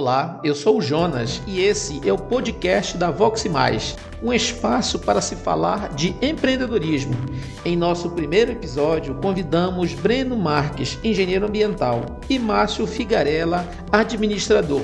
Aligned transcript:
Olá, 0.00 0.40
eu 0.42 0.54
sou 0.54 0.78
o 0.78 0.80
Jonas 0.80 1.42
e 1.46 1.60
esse 1.60 2.00
é 2.08 2.10
o 2.10 2.16
podcast 2.16 2.96
da 2.96 3.10
Vox 3.10 3.44
Mais, 3.44 3.98
um 4.22 4.32
espaço 4.32 4.98
para 4.98 5.20
se 5.20 5.36
falar 5.36 5.90
de 5.90 6.16
empreendedorismo. 6.22 7.12
Em 7.66 7.76
nosso 7.76 8.08
primeiro 8.12 8.50
episódio, 8.50 9.16
convidamos 9.16 9.92
Breno 9.92 10.38
Marques, 10.38 10.98
engenheiro 11.04 11.44
ambiental, 11.44 12.18
e 12.30 12.38
Márcio 12.38 12.86
Figarella, 12.86 13.68
administrador. 13.92 14.80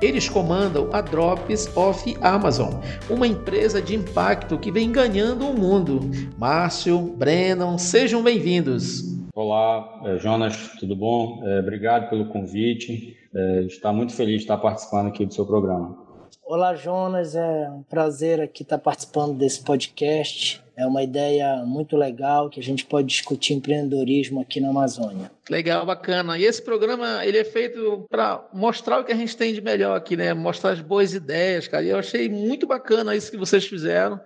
Eles 0.00 0.30
comandam 0.30 0.88
a 0.94 1.02
Drops 1.02 1.68
of 1.76 2.16
Amazon, 2.22 2.72
uma 3.10 3.26
empresa 3.26 3.82
de 3.82 3.94
impacto 3.94 4.58
que 4.58 4.72
vem 4.72 4.90
ganhando 4.90 5.46
o 5.46 5.52
mundo. 5.52 6.10
Márcio, 6.38 6.98
Breno, 6.98 7.78
sejam 7.78 8.22
bem-vindos. 8.22 9.13
Olá, 9.34 10.00
é, 10.04 10.16
Jonas, 10.16 10.68
tudo 10.78 10.94
bom? 10.94 11.42
É, 11.44 11.58
obrigado 11.58 12.08
pelo 12.08 12.26
convite. 12.26 13.16
É, 13.34 13.62
está 13.62 13.92
muito 13.92 14.14
feliz 14.14 14.36
de 14.36 14.42
estar 14.42 14.56
participando 14.58 15.08
aqui 15.08 15.26
do 15.26 15.34
seu 15.34 15.44
programa. 15.44 15.98
Olá, 16.44 16.76
Jonas. 16.76 17.34
É 17.34 17.68
um 17.68 17.82
prazer 17.82 18.40
aqui 18.40 18.62
estar 18.62 18.78
participando 18.78 19.36
desse 19.36 19.60
podcast. 19.64 20.62
É 20.76 20.86
uma 20.86 21.02
ideia 21.02 21.64
muito 21.66 21.96
legal 21.96 22.48
que 22.48 22.60
a 22.60 22.62
gente 22.62 22.84
pode 22.86 23.08
discutir 23.08 23.54
empreendedorismo 23.54 24.40
aqui 24.40 24.60
na 24.60 24.68
Amazônia. 24.68 25.32
Legal, 25.50 25.84
bacana. 25.84 26.38
E 26.38 26.44
esse 26.44 26.62
programa 26.62 27.26
ele 27.26 27.38
é 27.38 27.44
feito 27.44 28.06
para 28.08 28.46
mostrar 28.52 29.00
o 29.00 29.04
que 29.04 29.10
a 29.12 29.16
gente 29.16 29.36
tem 29.36 29.52
de 29.52 29.60
melhor 29.60 29.96
aqui, 29.96 30.16
né? 30.16 30.32
Mostrar 30.32 30.70
as 30.70 30.80
boas 30.80 31.12
ideias, 31.12 31.66
cara. 31.66 31.84
E 31.84 31.88
eu 31.88 31.98
achei 31.98 32.28
muito 32.28 32.68
bacana 32.68 33.16
isso 33.16 33.32
que 33.32 33.36
vocês 33.36 33.66
fizeram. 33.66 34.20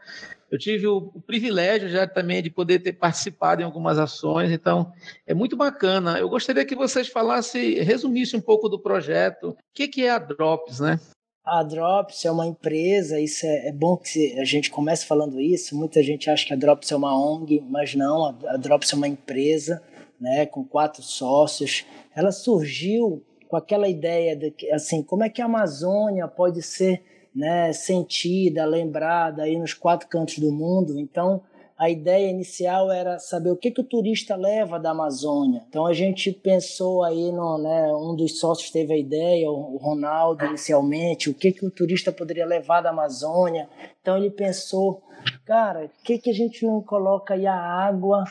Eu 0.50 0.58
tive 0.58 0.86
o, 0.86 1.10
o, 1.14 1.20
privilégio 1.20 1.88
já 1.88 2.06
também 2.06 2.42
de 2.42 2.48
poder 2.48 2.78
ter 2.78 2.94
participado 2.94 3.60
em 3.60 3.64
algumas 3.64 3.98
ações, 3.98 4.50
então 4.50 4.90
é 5.26 5.34
muito 5.34 5.56
bacana. 5.56 6.18
Eu 6.18 6.28
gostaria 6.28 6.64
que 6.64 6.74
vocês 6.74 7.08
falassem, 7.08 7.82
resumissem 7.82 8.38
um 8.38 8.42
pouco 8.42 8.68
do 8.68 8.80
projeto. 8.80 9.50
O 9.50 9.56
que, 9.74 9.88
que 9.88 10.04
é 10.04 10.10
a 10.10 10.18
Drops, 10.18 10.80
né? 10.80 10.98
A 11.44 11.62
Drops 11.62 12.24
é 12.24 12.30
uma 12.30 12.46
empresa, 12.46 13.20
isso 13.20 13.46
é, 13.46 13.68
é, 13.68 13.72
bom 13.72 13.96
que 13.96 14.38
a 14.38 14.44
gente 14.44 14.70
comece 14.70 15.06
falando 15.06 15.40
isso. 15.40 15.76
Muita 15.76 16.02
gente 16.02 16.30
acha 16.30 16.46
que 16.46 16.52
a 16.52 16.56
Drops 16.56 16.90
é 16.92 16.96
uma 16.96 17.14
ONG, 17.14 17.62
mas 17.68 17.94
não, 17.94 18.24
a, 18.24 18.54
a 18.54 18.56
Drops 18.56 18.92
é 18.92 18.96
uma 18.96 19.08
empresa 19.08 19.82
né, 20.20 20.46
com 20.46 20.64
quatro 20.64 21.02
sócios. 21.02 21.84
Ela 22.14 22.32
surgiu 22.32 23.22
com 23.48 23.56
aquela 23.56 23.88
ideia 23.88 24.36
de 24.36 24.50
que, 24.50 24.70
assim, 24.70 25.02
como 25.02 25.24
é 25.24 25.28
que 25.28 25.40
a 25.40 25.46
Amazônia 25.46 26.28
pode 26.28 26.62
ser 26.62 27.02
né, 27.38 27.72
sentida, 27.72 28.66
lembrada 28.66 29.44
aí 29.44 29.56
nos 29.56 29.72
quatro 29.72 30.08
cantos 30.08 30.38
do 30.38 30.50
mundo. 30.50 30.98
Então, 30.98 31.40
a 31.78 31.88
ideia 31.88 32.28
inicial 32.28 32.90
era 32.90 33.20
saber 33.20 33.52
o 33.52 33.56
que, 33.56 33.70
que 33.70 33.80
o 33.80 33.84
turista 33.84 34.34
leva 34.34 34.80
da 34.80 34.90
Amazônia. 34.90 35.62
Então 35.68 35.86
a 35.86 35.94
gente 35.94 36.32
pensou 36.32 37.04
aí 37.04 37.30
no, 37.30 37.56
né, 37.58 37.94
um 37.94 38.16
dos 38.16 38.40
sócios 38.40 38.70
teve 38.72 38.92
a 38.92 38.98
ideia, 38.98 39.48
o 39.48 39.76
Ronaldo 39.76 40.44
inicialmente, 40.44 41.30
o 41.30 41.34
que 41.34 41.52
que 41.52 41.64
o 41.64 41.70
turista 41.70 42.10
poderia 42.10 42.44
levar 42.44 42.80
da 42.80 42.90
Amazônia. 42.90 43.68
Então 44.02 44.16
ele 44.16 44.30
pensou, 44.30 45.00
cara, 45.46 45.84
o 45.84 46.02
que 46.02 46.18
que 46.18 46.30
a 46.30 46.34
gente 46.34 46.66
não 46.66 46.82
coloca 46.82 47.34
aí 47.34 47.46
a 47.46 47.54
água 47.54 48.24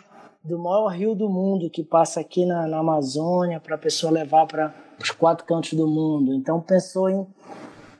do 0.43 0.59
maior 0.59 0.87
rio 0.87 1.15
do 1.15 1.29
mundo 1.29 1.69
que 1.69 1.83
passa 1.83 2.19
aqui 2.19 2.45
na, 2.45 2.67
na 2.67 2.79
Amazônia 2.79 3.61
para 3.61 3.75
a 3.75 3.79
pessoa 3.79 4.11
levar 4.11 4.45
para 4.45 4.75
os 5.01 5.11
quatro 5.11 5.45
cantos 5.45 5.71
do 5.71 5.87
mundo. 5.87 6.33
Então 6.33 6.59
pensou 6.59 7.09
em 7.09 7.25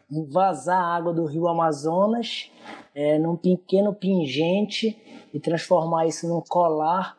vazar 0.10 0.82
a 0.82 0.96
água 0.96 1.14
do 1.14 1.26
rio 1.26 1.48
Amazonas 1.48 2.52
é, 2.96 3.20
num 3.20 3.36
pequeno 3.36 3.94
pingente 3.94 4.98
e 5.34 5.40
transformar 5.40 6.08
isso 6.08 6.28
num 6.28 6.42
colar. 6.42 7.18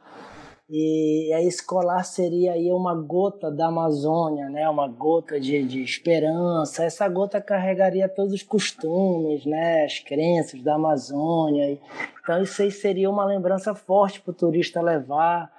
E 0.71 1.33
esse 1.47 1.65
colar 1.65 2.05
seria 2.05 2.53
aí 2.53 2.71
uma 2.71 2.95
gota 2.95 3.51
da 3.51 3.69
Amazônia, 3.69 4.51
né? 4.51 4.69
uma 4.69 4.87
gota 4.87 5.41
de, 5.41 5.65
de 5.65 5.83
esperança. 5.83 6.85
Essa 6.85 7.09
gota 7.09 7.41
carregaria 7.41 8.07
todos 8.07 8.35
os 8.35 8.43
costumes, 8.43 9.47
né? 9.47 9.85
as 9.85 9.99
crenças 9.99 10.63
da 10.63 10.75
Amazônia. 10.75 11.79
Então 12.23 12.43
isso 12.43 12.61
aí 12.61 12.71
seria 12.71 13.09
uma 13.09 13.25
lembrança 13.25 13.75
forte 13.75 14.21
para 14.21 14.31
o 14.31 14.35
turista 14.35 14.83
levar 14.83 15.51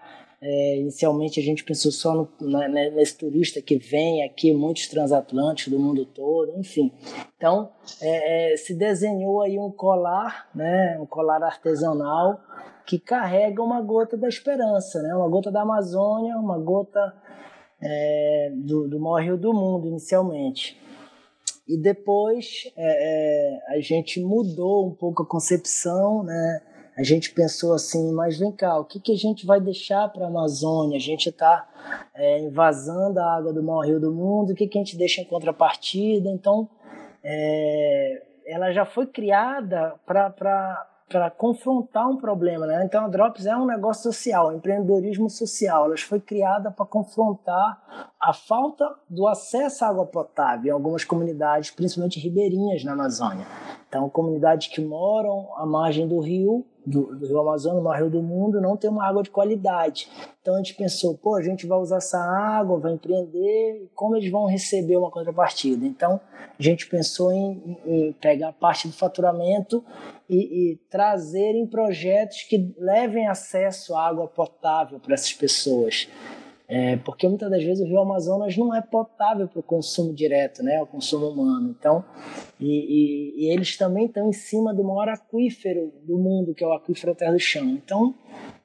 é, 0.41 0.77
inicialmente 0.77 1.39
a 1.39 1.43
gente 1.43 1.63
pensou 1.63 1.91
só 1.91 2.13
no, 2.13 2.29
né, 2.39 2.89
nesse 2.89 3.17
turista 3.17 3.61
que 3.61 3.77
vem 3.77 4.23
aqui, 4.23 4.53
muitos 4.53 4.87
transatlânticos 4.87 5.73
do 5.73 5.79
mundo 5.79 6.05
todo, 6.05 6.57
enfim. 6.57 6.91
Então 7.35 7.69
é, 8.01 8.53
é, 8.53 8.57
se 8.57 8.73
desenhou 8.73 9.41
aí 9.41 9.59
um 9.59 9.71
colar, 9.71 10.49
né, 10.55 10.97
um 10.99 11.05
colar 11.05 11.43
artesanal 11.43 12.39
que 12.85 12.97
carrega 12.97 13.61
uma 13.61 13.81
gota 13.81 14.15
da 14.17 14.27
esperança, 14.27 15.01
né, 15.01 15.13
uma 15.13 15.27
gota 15.27 15.51
da 15.51 15.61
Amazônia, 15.61 16.37
uma 16.37 16.57
gota 16.57 17.13
é, 17.81 18.51
do, 18.55 18.87
do 18.87 18.99
maior 18.99 19.21
rio 19.21 19.37
do 19.37 19.53
mundo 19.53 19.87
inicialmente. 19.87 20.79
E 21.67 21.77
depois 21.77 22.71
é, 22.75 23.67
é, 23.67 23.75
a 23.75 23.79
gente 23.79 24.19
mudou 24.19 24.87
um 24.87 24.91
pouco 24.91 25.21
a 25.21 25.25
concepção, 25.25 26.23
né? 26.23 26.61
A 26.99 27.03
gente 27.03 27.31
pensou 27.31 27.73
assim, 27.73 28.11
mas 28.11 28.37
vem 28.37 28.51
cá, 28.51 28.77
o 28.77 28.83
que, 28.83 28.99
que 28.99 29.13
a 29.13 29.15
gente 29.15 29.45
vai 29.45 29.61
deixar 29.61 30.09
para 30.09 30.25
a 30.25 30.27
Amazônia? 30.27 30.97
A 30.97 31.01
gente 31.01 31.29
está 31.29 31.65
é, 32.13 32.39
invasando 32.39 33.17
a 33.21 33.37
água 33.37 33.53
do 33.53 33.63
maior 33.63 33.85
rio 33.85 34.01
do 34.01 34.11
mundo, 34.11 34.51
o 34.51 34.55
que, 34.55 34.67
que 34.67 34.77
a 34.77 34.81
gente 34.81 34.97
deixa 34.97 35.21
em 35.21 35.23
contrapartida? 35.23 36.27
Então, 36.27 36.67
é, 37.23 38.21
ela 38.45 38.73
já 38.73 38.85
foi 38.85 39.07
criada 39.07 39.95
para 40.05 41.31
confrontar 41.37 42.05
um 42.05 42.17
problema, 42.17 42.67
né? 42.67 42.83
Então 42.83 43.05
a 43.05 43.07
Drops 43.07 43.45
é 43.45 43.55
um 43.55 43.65
negócio 43.65 44.03
social, 44.03 44.51
empreendedorismo 44.51 45.29
social. 45.29 45.85
Ela 45.85 45.95
foi 45.97 46.19
criada 46.19 46.69
para 46.69 46.85
confrontar 46.85 48.11
a 48.19 48.33
falta 48.33 48.85
do 49.09 49.27
acesso 49.27 49.85
à 49.85 49.87
água 49.87 50.05
potável 50.05 50.67
em 50.67 50.73
algumas 50.73 51.05
comunidades, 51.05 51.71
principalmente 51.71 52.19
ribeirinhas 52.19 52.83
na 52.83 52.91
Amazônia. 52.91 53.45
Então 53.87 54.09
comunidades 54.09 54.67
que 54.67 54.81
moram 54.81 55.47
à 55.55 55.65
margem 55.65 56.07
do 56.07 56.19
rio 56.19 56.65
do, 56.85 57.15
do, 57.15 57.27
Rio 57.27 57.39
Amazonas, 57.39 57.83
maior 57.83 58.01
rio 58.01 58.09
do 58.09 58.21
mundo, 58.21 58.59
não 58.59 58.75
tem 58.75 58.89
uma 58.89 59.07
água 59.07 59.21
de 59.21 59.29
qualidade. 59.29 60.09
Então 60.41 60.55
a 60.55 60.57
gente 60.57 60.73
pensou, 60.75 61.15
pô, 61.17 61.35
a 61.35 61.41
gente 61.41 61.67
vai 61.67 61.77
usar 61.77 61.97
essa 61.97 62.17
água, 62.17 62.79
vai 62.79 62.93
empreender, 62.93 63.89
como 63.93 64.15
eles 64.15 64.31
vão 64.31 64.45
receber 64.45 64.97
uma 64.97 65.11
contrapartida? 65.11 65.85
Então 65.85 66.19
a 66.57 66.61
gente 66.61 66.87
pensou 66.87 67.31
em, 67.31 67.77
em 67.85 68.13
pegar 68.13 68.53
parte 68.53 68.87
do 68.87 68.93
faturamento 68.93 69.83
e, 70.27 70.71
e 70.71 70.75
trazer 70.89 71.55
em 71.55 71.67
projetos 71.67 72.43
que 72.43 72.73
levem 72.77 73.27
acesso 73.27 73.95
à 73.95 74.07
água 74.07 74.27
potável 74.27 74.99
para 74.99 75.13
essas 75.13 75.33
pessoas. 75.33 76.07
É, 76.71 76.97
porque 76.97 77.27
muitas 77.27 77.49
das 77.49 77.63
vezes 77.63 77.83
o 77.83 77.87
rio 77.87 77.99
Amazonas 77.99 78.55
não 78.55 78.75
é 78.75 78.79
potável 78.79 79.47
para 79.47 79.59
o 79.59 79.63
consumo 79.63 80.13
direto, 80.13 80.61
né, 80.61 80.79
o 80.79 80.85
consumo 80.85 81.27
humano. 81.27 81.75
Então, 81.77 82.05
e, 82.59 82.67
e, 82.67 83.43
e, 83.43 83.51
eles 83.51 83.75
também 83.75 84.05
estão 84.05 84.29
em 84.29 84.33
cima 84.33 84.71
do 84.71 84.83
maior 84.83 85.09
aquífero 85.09 85.91
do 86.03 86.19
mundo, 86.19 86.53
que 86.53 86.63
é 86.63 86.67
o 86.67 86.73
aquífero 86.73 87.15
Terra 87.15 87.31
do 87.31 87.39
Chão. 87.39 87.65
Então, 87.69 88.13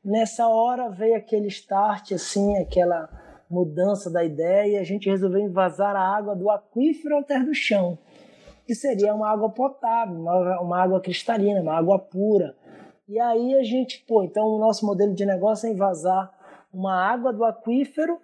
nessa 0.05 0.47
hora 0.47 0.91
veio 0.91 1.17
aquele 1.17 1.47
start, 1.47 2.13
assim, 2.13 2.59
aquela 2.59 3.09
mudança 3.49 4.11
da 4.11 4.23
ideia, 4.23 4.73
e 4.73 4.77
a 4.77 4.85
gente 4.85 5.09
resolveu 5.09 5.41
invasar 5.41 5.97
a 5.97 6.17
água 6.17 6.37
do 6.37 6.51
aquífero 6.51 7.17
ao 7.17 7.25
Terra 7.25 7.47
do 7.47 7.55
Chão, 7.55 7.97
que 8.67 8.75
seria 8.75 9.15
uma 9.15 9.31
água 9.31 9.49
potável, 9.49 10.15
uma, 10.15 10.61
uma 10.61 10.79
água 10.79 11.01
cristalina, 11.01 11.63
uma 11.63 11.79
água 11.79 11.99
pura. 11.99 12.55
E 13.09 13.19
aí 13.19 13.55
a 13.55 13.63
gente, 13.63 14.05
pô, 14.07 14.23
então 14.23 14.45
o 14.45 14.59
nosso 14.59 14.85
modelo 14.85 15.15
de 15.15 15.25
negócio 15.25 15.67
é 15.67 15.73
invasar 15.73 16.44
uma 16.75 16.95
água 16.95 17.33
do 17.33 17.45
aquífero 17.45 18.19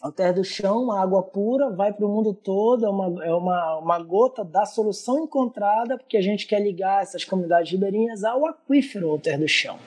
ao 0.00 0.12
terra 0.12 0.32
do 0.32 0.44
chão, 0.44 0.82
uma 0.82 1.00
água 1.00 1.22
pura, 1.22 1.70
vai 1.70 1.92
para 1.92 2.04
o 2.04 2.08
mundo 2.08 2.34
todo, 2.34 2.84
é, 2.84 2.90
uma, 2.90 3.24
é 3.24 3.32
uma, 3.32 3.78
uma 3.78 4.02
gota 4.02 4.44
da 4.44 4.66
solução 4.66 5.24
encontrada, 5.24 5.96
porque 5.96 6.18
a 6.18 6.20
gente 6.20 6.46
quer 6.46 6.60
ligar 6.60 7.02
essas 7.02 7.24
comunidades 7.24 7.72
ribeirinhas 7.72 8.22
ao 8.22 8.46
aquífero 8.46 9.10
ao 9.10 9.18
terra 9.18 9.38
do 9.38 9.48
chão. 9.48 9.78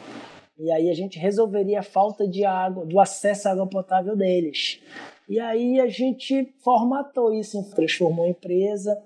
E 0.57 0.71
aí 0.71 0.89
a 0.89 0.93
gente 0.93 1.19
resolveria 1.19 1.81
a 1.81 1.83
falta 1.83 2.27
de 2.27 2.43
água, 2.43 2.83
do 2.83 2.99
acesso 2.99 3.47
à 3.47 3.51
água 3.51 3.67
potável 3.67 4.15
deles. 4.15 4.81
E 5.29 5.39
aí 5.39 5.79
a 5.79 5.87
gente 5.87 6.51
formatou 6.63 7.31
isso, 7.31 7.61
transformou 7.75 8.25
a 8.25 8.29
empresa. 8.29 8.99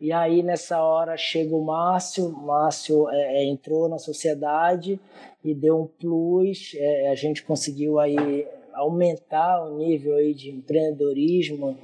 E 0.00 0.12
aí 0.12 0.42
nessa 0.44 0.80
hora 0.80 1.16
chega 1.16 1.54
o 1.54 1.64
Márcio, 1.64 2.26
o 2.26 2.46
Márcio 2.46 3.08
é, 3.10 3.42
é, 3.42 3.44
entrou 3.44 3.88
na 3.88 3.98
sociedade 3.98 5.00
e 5.44 5.52
deu 5.52 5.80
um 5.80 5.86
plus, 5.86 6.72
é, 6.76 7.10
a 7.10 7.16
gente 7.16 7.42
conseguiu 7.42 7.98
aí 7.98 8.46
aumentar 8.74 9.64
o 9.64 9.76
nível 9.76 10.14
aí 10.16 10.34
de 10.34 10.50
empreendedorismo. 10.50 11.76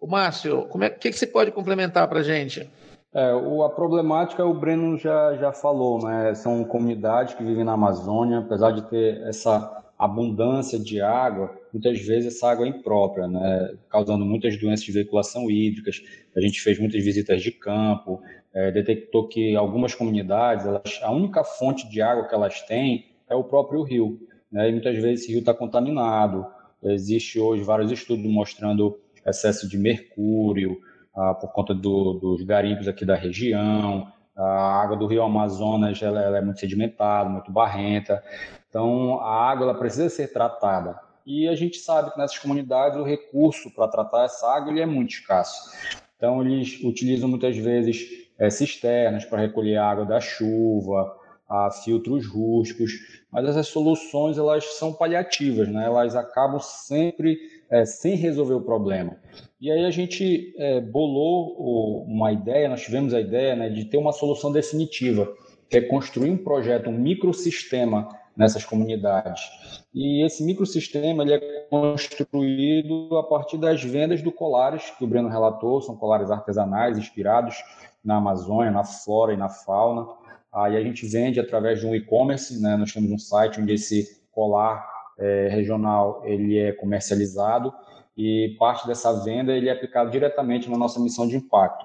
O 0.00 0.06
Márcio, 0.06 0.66
como 0.70 0.84
é 0.84 0.90
que, 0.90 1.10
que 1.10 1.18
você 1.18 1.26
pode 1.26 1.50
complementar 1.50 2.08
para 2.08 2.20
a 2.20 2.22
gente? 2.22 2.70
É, 3.12 3.34
o, 3.34 3.62
a 3.62 3.68
problemática 3.70 4.44
o 4.44 4.54
Breno 4.54 4.96
já, 4.96 5.34
já 5.36 5.52
falou, 5.52 6.02
né? 6.02 6.34
São 6.34 6.64
comunidades 6.64 7.34
que 7.34 7.44
vivem 7.44 7.64
na 7.64 7.72
Amazônia, 7.72 8.38
apesar 8.38 8.70
de 8.70 8.82
ter 8.82 9.20
essa 9.26 9.82
abundância 9.98 10.78
de 10.78 11.00
água, 11.00 11.57
muitas 11.72 12.00
vezes 12.00 12.34
essa 12.34 12.50
água 12.50 12.66
é 12.66 12.68
imprópria, 12.68 13.26
né? 13.26 13.76
causando 13.88 14.24
muitas 14.24 14.58
doenças 14.58 14.84
de 14.84 14.92
veiculação 14.92 15.50
hídricas. 15.50 16.02
A 16.36 16.40
gente 16.40 16.60
fez 16.60 16.78
muitas 16.78 17.02
visitas 17.02 17.42
de 17.42 17.50
campo, 17.52 18.20
é, 18.54 18.70
detectou 18.70 19.28
que 19.28 19.54
algumas 19.54 19.94
comunidades, 19.94 20.66
elas, 20.66 21.00
a 21.02 21.12
única 21.12 21.44
fonte 21.44 21.88
de 21.88 22.00
água 22.00 22.26
que 22.26 22.34
elas 22.34 22.62
têm 22.62 23.06
é 23.28 23.34
o 23.34 23.44
próprio 23.44 23.82
rio. 23.82 24.18
Né? 24.50 24.68
E 24.68 24.72
muitas 24.72 24.96
vezes 24.96 25.22
esse 25.22 25.32
rio 25.32 25.40
está 25.40 25.54
contaminado. 25.54 26.46
Existe 26.82 27.38
hoje 27.40 27.62
vários 27.62 27.90
estudos 27.90 28.24
mostrando 28.24 28.98
excesso 29.26 29.68
de 29.68 29.76
mercúrio, 29.76 30.78
ah, 31.14 31.34
por 31.34 31.52
conta 31.52 31.74
do, 31.74 32.14
dos 32.14 32.42
garimpos 32.42 32.88
aqui 32.88 33.04
da 33.04 33.16
região. 33.16 34.10
A 34.36 34.82
água 34.82 34.96
do 34.96 35.06
rio 35.06 35.22
Amazonas 35.22 36.00
ela, 36.00 36.22
ela 36.22 36.38
é 36.38 36.40
muito 36.40 36.60
sedimentada, 36.60 37.28
muito 37.28 37.50
barrenta. 37.50 38.22
Então, 38.68 39.20
a 39.20 39.50
água 39.50 39.64
ela 39.64 39.74
precisa 39.74 40.08
ser 40.08 40.32
tratada. 40.32 40.98
E 41.28 41.46
a 41.46 41.54
gente 41.54 41.76
sabe 41.76 42.10
que 42.10 42.16
nessas 42.16 42.38
comunidades 42.38 42.98
o 42.98 43.04
recurso 43.04 43.70
para 43.74 43.86
tratar 43.86 44.24
essa 44.24 44.50
água 44.50 44.72
ele 44.72 44.80
é 44.80 44.86
muito 44.86 45.10
escasso. 45.10 45.70
Então, 46.16 46.42
eles 46.42 46.82
utilizam 46.82 47.28
muitas 47.28 47.54
vezes 47.54 48.08
é, 48.38 48.48
cisternas 48.48 49.26
para 49.26 49.42
recolher 49.42 49.76
água 49.76 50.06
da 50.06 50.20
chuva, 50.20 51.14
a 51.46 51.70
filtros 51.70 52.26
rústicos, 52.26 52.92
mas 53.30 53.46
essas 53.46 53.68
soluções 53.68 54.38
elas 54.38 54.64
são 54.78 54.90
paliativas, 54.94 55.68
né? 55.68 55.84
elas 55.84 56.16
acabam 56.16 56.60
sempre 56.60 57.38
é, 57.70 57.84
sem 57.84 58.14
resolver 58.16 58.54
o 58.54 58.64
problema. 58.64 59.14
E 59.60 59.70
aí 59.70 59.84
a 59.84 59.90
gente 59.90 60.54
é, 60.56 60.80
bolou 60.80 62.06
uma 62.06 62.32
ideia, 62.32 62.70
nós 62.70 62.80
tivemos 62.80 63.12
a 63.12 63.20
ideia 63.20 63.54
né, 63.54 63.68
de 63.68 63.84
ter 63.84 63.98
uma 63.98 64.12
solução 64.12 64.50
definitiva, 64.50 65.30
que 65.68 65.76
é 65.76 65.82
construir 65.82 66.30
um 66.30 66.38
projeto, 66.38 66.88
um 66.88 66.98
microsistema 66.98 68.08
nessas 68.38 68.64
comunidades. 68.64 69.42
E 69.92 70.24
esse 70.24 70.44
microsistema 70.44 71.24
ele 71.24 71.34
é 71.34 71.66
construído 71.68 73.18
a 73.18 73.24
partir 73.24 73.58
das 73.58 73.82
vendas 73.82 74.22
do 74.22 74.30
colares 74.30 74.90
que 74.96 75.02
o 75.02 75.08
Breno 75.08 75.28
relatou, 75.28 75.82
são 75.82 75.96
colares 75.96 76.30
artesanais 76.30 76.96
inspirados 76.96 77.56
na 78.04 78.16
Amazônia, 78.16 78.70
na 78.70 78.84
flora 78.84 79.34
e 79.34 79.36
na 79.36 79.48
fauna. 79.48 80.06
Aí 80.52 80.76
a 80.76 80.80
gente 80.80 81.04
vende 81.04 81.40
através 81.40 81.80
de 81.80 81.86
um 81.86 81.94
e-commerce, 81.96 82.62
né? 82.62 82.76
nós 82.76 82.92
temos 82.92 83.10
um 83.10 83.18
site 83.18 83.60
onde 83.60 83.74
esse 83.74 84.22
colar 84.30 84.88
é, 85.18 85.48
regional 85.48 86.22
ele 86.24 86.56
é 86.56 86.70
comercializado 86.70 87.74
e 88.16 88.54
parte 88.56 88.86
dessa 88.86 89.12
venda 89.24 89.52
ele 89.52 89.68
é 89.68 89.72
aplicado 89.72 90.10
diretamente 90.10 90.70
na 90.70 90.78
nossa 90.78 91.00
missão 91.00 91.26
de 91.26 91.36
impacto. 91.36 91.84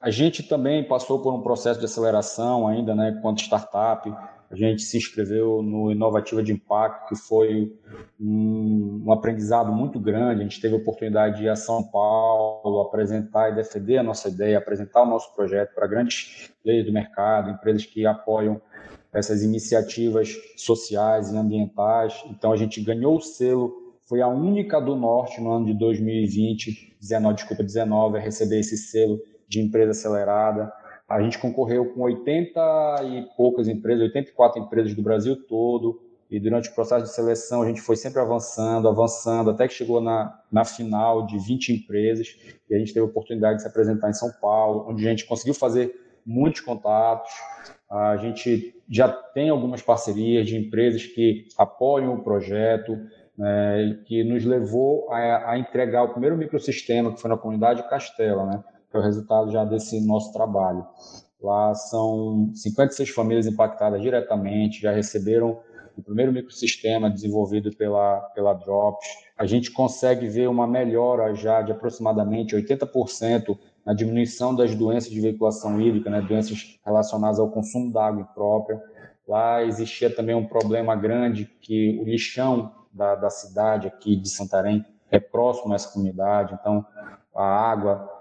A 0.00 0.10
gente 0.10 0.42
também 0.42 0.82
passou 0.84 1.20
por 1.20 1.32
um 1.32 1.40
processo 1.40 1.78
de 1.78 1.86
aceleração 1.86 2.66
ainda, 2.66 2.94
né, 2.94 3.18
quanto 3.22 3.40
startup. 3.40 4.12
A 4.54 4.56
gente 4.56 4.82
se 4.82 4.96
inscreveu 4.96 5.60
no 5.62 5.90
Inovativa 5.90 6.40
de 6.40 6.52
Impacto, 6.52 7.08
que 7.08 7.16
foi 7.16 7.76
um, 8.20 9.02
um 9.04 9.12
aprendizado 9.12 9.72
muito 9.72 9.98
grande. 9.98 10.42
A 10.42 10.44
gente 10.44 10.60
teve 10.60 10.74
a 10.74 10.78
oportunidade 10.78 11.38
de 11.38 11.46
ir 11.46 11.48
a 11.48 11.56
São 11.56 11.82
Paulo, 11.82 12.80
apresentar 12.82 13.50
e 13.50 13.56
defender 13.56 13.98
a 13.98 14.02
nossa 14.04 14.28
ideia, 14.28 14.56
apresentar 14.56 15.02
o 15.02 15.06
nosso 15.06 15.34
projeto 15.34 15.74
para 15.74 15.88
grandes 15.88 16.52
players 16.62 16.86
do 16.86 16.92
mercado, 16.92 17.50
empresas 17.50 17.84
que 17.84 18.06
apoiam 18.06 18.62
essas 19.12 19.42
iniciativas 19.42 20.36
sociais 20.56 21.32
e 21.32 21.36
ambientais. 21.36 22.22
Então 22.30 22.52
a 22.52 22.56
gente 22.56 22.80
ganhou 22.80 23.16
o 23.16 23.20
selo 23.20 23.82
foi 24.06 24.20
a 24.20 24.28
única 24.28 24.80
do 24.80 24.94
Norte 24.94 25.40
no 25.40 25.50
ano 25.50 25.66
de 25.66 25.74
2020, 25.74 26.96
19, 27.00 27.36
desculpa, 27.36 27.62
19, 27.62 28.18
a 28.18 28.20
receber 28.20 28.60
esse 28.60 28.76
selo 28.76 29.18
de 29.48 29.60
empresa 29.60 29.92
acelerada. 29.92 30.70
A 31.14 31.22
gente 31.22 31.38
concorreu 31.38 31.94
com 31.94 32.00
80 32.00 32.60
e 33.04 33.22
poucas 33.36 33.68
empresas, 33.68 34.02
84 34.06 34.60
empresas 34.60 34.94
do 34.94 35.00
Brasil 35.00 35.36
todo, 35.46 36.02
e 36.28 36.40
durante 36.40 36.68
o 36.68 36.74
processo 36.74 37.04
de 37.04 37.14
seleção 37.14 37.62
a 37.62 37.66
gente 37.68 37.80
foi 37.80 37.94
sempre 37.94 38.20
avançando, 38.20 38.88
avançando, 38.88 39.48
até 39.48 39.68
que 39.68 39.74
chegou 39.74 40.00
na, 40.00 40.36
na 40.50 40.64
final 40.64 41.24
de 41.24 41.38
20 41.38 41.72
empresas, 41.72 42.36
e 42.68 42.74
a 42.74 42.78
gente 42.80 42.92
teve 42.92 43.06
a 43.06 43.08
oportunidade 43.08 43.58
de 43.58 43.62
se 43.62 43.68
apresentar 43.68 44.10
em 44.10 44.12
São 44.12 44.28
Paulo, 44.42 44.90
onde 44.90 45.06
a 45.06 45.10
gente 45.10 45.24
conseguiu 45.24 45.54
fazer 45.54 45.94
muitos 46.26 46.62
contatos, 46.62 47.30
a 47.88 48.16
gente 48.16 48.74
já 48.90 49.08
tem 49.08 49.50
algumas 49.50 49.82
parcerias 49.82 50.48
de 50.48 50.56
empresas 50.56 51.06
que 51.06 51.46
apoiam 51.56 52.12
o 52.14 52.24
projeto, 52.24 52.98
né, 53.38 54.00
que 54.04 54.24
nos 54.24 54.44
levou 54.44 55.08
a, 55.12 55.52
a, 55.52 55.58
entregar 55.60 56.02
o 56.02 56.08
primeiro 56.08 56.36
microsistema, 56.36 57.12
que 57.14 57.20
foi 57.20 57.30
na 57.30 57.36
comunidade 57.36 57.88
Castela, 57.88 58.46
né, 58.46 58.64
que 58.94 58.98
é 58.98 59.00
o 59.00 59.02
resultado 59.02 59.50
já 59.50 59.64
desse 59.64 60.00
nosso 60.06 60.32
trabalho. 60.32 60.86
Lá 61.42 61.74
são 61.74 62.52
56 62.54 63.10
famílias 63.10 63.44
impactadas 63.44 64.00
diretamente, 64.00 64.80
já 64.80 64.92
receberam 64.92 65.58
o 65.96 66.02
primeiro 66.02 66.32
microsistema 66.32 67.10
desenvolvido 67.10 67.74
pela, 67.76 68.20
pela 68.34 68.54
Drops. 68.54 69.06
A 69.36 69.46
gente 69.46 69.72
consegue 69.72 70.28
ver 70.28 70.48
uma 70.48 70.66
melhora 70.66 71.34
já 71.34 71.60
de 71.60 71.72
aproximadamente 71.72 72.54
80% 72.54 73.58
na 73.84 73.92
diminuição 73.92 74.54
das 74.54 74.74
doenças 74.74 75.10
de 75.10 75.20
veiculação 75.20 75.80
hídrica, 75.80 76.08
né, 76.08 76.20
doenças 76.22 76.78
relacionadas 76.84 77.40
ao 77.40 77.50
consumo 77.50 77.92
da 77.92 78.06
água 78.06 78.24
própria. 78.32 78.80
Lá 79.26 79.62
existia 79.64 80.08
também 80.08 80.36
um 80.36 80.46
problema 80.46 80.94
grande 80.94 81.50
que 81.60 81.98
o 82.00 82.04
lixão 82.04 82.72
da, 82.92 83.16
da 83.16 83.28
cidade 83.28 83.88
aqui 83.88 84.14
de 84.14 84.28
Santarém 84.28 84.84
é 85.10 85.18
próximo 85.18 85.72
a 85.72 85.76
essa 85.76 85.92
comunidade, 85.92 86.54
então 86.54 86.84
a 87.34 87.44
água 87.44 88.13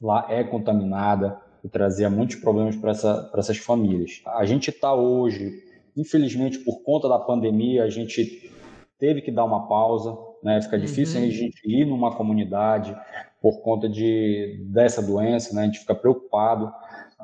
lá 0.00 0.26
é 0.28 0.44
contaminada 0.44 1.40
e 1.64 1.68
trazia 1.68 2.08
muitos 2.08 2.36
problemas 2.36 2.76
para 2.76 2.90
essa, 2.90 3.30
essas 3.34 3.58
famílias. 3.58 4.22
A 4.26 4.44
gente 4.44 4.70
está 4.70 4.94
hoje, 4.94 5.52
infelizmente, 5.96 6.58
por 6.58 6.82
conta 6.82 7.08
da 7.08 7.18
pandemia, 7.18 7.84
a 7.84 7.90
gente 7.90 8.50
teve 8.98 9.20
que 9.20 9.30
dar 9.30 9.44
uma 9.44 9.66
pausa, 9.68 10.16
né? 10.42 10.60
Fica 10.62 10.78
difícil 10.78 11.20
uhum. 11.20 11.26
a 11.26 11.30
gente 11.30 11.60
ir 11.64 11.84
numa 11.84 12.14
comunidade 12.14 12.96
por 13.40 13.60
conta 13.62 13.88
de, 13.88 14.64
dessa 14.72 15.02
doença, 15.02 15.54
né? 15.54 15.62
A 15.62 15.64
gente 15.66 15.80
fica 15.80 15.94
preocupado, 15.94 16.72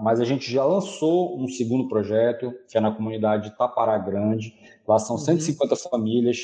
mas 0.00 0.20
a 0.20 0.24
gente 0.24 0.50
já 0.50 0.64
lançou 0.64 1.38
um 1.38 1.46
segundo 1.48 1.88
projeto, 1.88 2.52
que 2.68 2.78
é 2.78 2.80
na 2.80 2.90
comunidade 2.90 3.50
de 3.50 3.56
Tapará 3.56 3.98
Grande. 3.98 4.54
Lá 4.86 4.98
são 4.98 5.18
150 5.18 5.74
uhum. 5.74 5.80
famílias, 5.90 6.38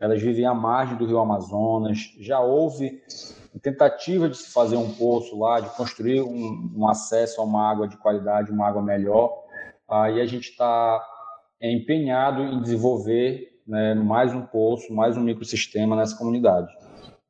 elas 0.00 0.22
vivem 0.22 0.46
à 0.46 0.54
margem 0.54 0.96
do 0.96 1.06
rio 1.06 1.18
Amazonas. 1.18 2.14
Já 2.18 2.40
houve 2.40 3.02
tentativa 3.62 4.28
de 4.28 4.36
se 4.36 4.52
fazer 4.52 4.76
um 4.76 4.92
poço 4.94 5.38
lá, 5.38 5.60
de 5.60 5.68
construir 5.76 6.22
um, 6.22 6.72
um 6.76 6.88
acesso 6.88 7.40
a 7.40 7.44
uma 7.44 7.70
água 7.70 7.86
de 7.86 7.96
qualidade, 7.96 8.50
uma 8.50 8.66
água 8.66 8.82
melhor. 8.82 9.32
Aí 9.88 10.20
a 10.20 10.26
gente 10.26 10.50
está 10.50 11.02
empenhado 11.60 12.42
em 12.42 12.60
desenvolver 12.60 13.54
né, 13.66 13.94
mais 13.94 14.34
um 14.34 14.42
poço, 14.42 14.92
mais 14.92 15.16
um 15.16 15.22
microsistema 15.22 15.96
nessa 15.96 16.16
comunidade. 16.16 16.72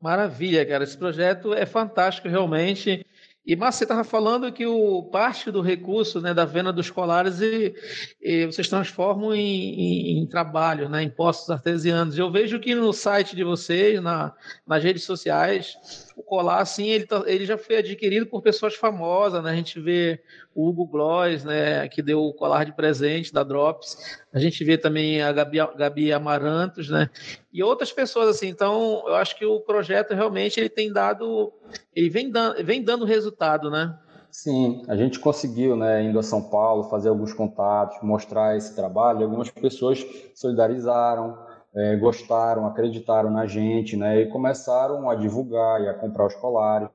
Maravilha, 0.00 0.66
cara. 0.66 0.84
Esse 0.84 0.98
projeto 0.98 1.54
é 1.54 1.64
fantástico, 1.64 2.28
realmente. 2.28 3.03
E 3.46 3.54
Márcio, 3.54 3.80
você 3.80 3.84
estava 3.84 4.04
falando 4.04 4.50
que 4.50 4.66
o 4.66 5.02
parte 5.02 5.50
do 5.50 5.60
recurso 5.60 6.18
né, 6.18 6.32
da 6.32 6.46
venda 6.46 6.72
dos 6.72 6.90
colares 6.90 7.40
e, 7.42 7.74
e 8.22 8.46
vocês 8.46 8.68
transformam 8.68 9.34
em, 9.34 9.40
em, 9.40 10.18
em, 10.18 10.26
trabalho, 10.26 10.88
né, 10.88 11.02
em 11.02 11.10
postos 11.10 11.50
artesianos. 11.50 12.16
Eu 12.16 12.30
vejo 12.30 12.58
que 12.58 12.74
no 12.74 12.90
site 12.92 13.36
de 13.36 13.44
vocês, 13.44 14.02
na, 14.02 14.32
nas 14.66 14.82
redes 14.82 15.04
sociais, 15.04 15.76
colar, 16.22 16.60
assim, 16.60 16.86
ele, 16.88 17.06
tá, 17.06 17.22
ele 17.26 17.44
já 17.44 17.58
foi 17.58 17.78
adquirido 17.78 18.26
por 18.26 18.42
pessoas 18.42 18.74
famosas, 18.74 19.42
né? 19.42 19.50
A 19.50 19.56
gente 19.56 19.80
vê 19.80 20.20
o 20.54 20.68
Hugo 20.68 20.86
Gloss, 20.86 21.44
né, 21.44 21.88
que 21.88 22.00
deu 22.00 22.22
o 22.22 22.32
colar 22.32 22.64
de 22.64 22.72
presente 22.72 23.32
da 23.32 23.42
Drops. 23.42 24.20
A 24.32 24.38
gente 24.38 24.62
vê 24.64 24.78
também 24.78 25.20
a 25.22 25.32
Gabi, 25.32 25.58
Gabi 25.76 26.12
Amarantos, 26.12 26.88
né? 26.88 27.10
E 27.52 27.62
outras 27.62 27.92
pessoas, 27.92 28.28
assim. 28.28 28.48
Então, 28.48 29.02
eu 29.06 29.14
acho 29.14 29.36
que 29.36 29.44
o 29.44 29.60
projeto 29.60 30.14
realmente 30.14 30.60
ele 30.60 30.68
tem 30.68 30.92
dado, 30.92 31.52
ele 31.94 32.08
vem 32.08 32.30
dando, 32.30 32.64
vem 32.64 32.82
dando 32.82 33.04
resultado, 33.04 33.70
né? 33.70 33.98
Sim, 34.30 34.82
a 34.88 34.96
gente 34.96 35.20
conseguiu, 35.20 35.76
né, 35.76 36.02
indo 36.02 36.18
a 36.18 36.22
São 36.22 36.42
Paulo, 36.42 36.90
fazer 36.90 37.08
alguns 37.08 37.32
contatos, 37.32 38.02
mostrar 38.02 38.56
esse 38.56 38.74
trabalho. 38.74 39.22
Algumas 39.22 39.48
pessoas 39.48 40.04
solidarizaram, 40.34 41.38
é, 41.74 41.96
gostaram, 41.96 42.66
acreditaram 42.66 43.30
na 43.30 43.46
gente, 43.46 43.96
né, 43.96 44.20
e 44.20 44.26
começaram 44.26 45.10
a 45.10 45.14
divulgar 45.14 45.80
e 45.82 45.88
a 45.88 45.94
comprar 45.94 46.26
os 46.26 46.34
colares. 46.34 46.88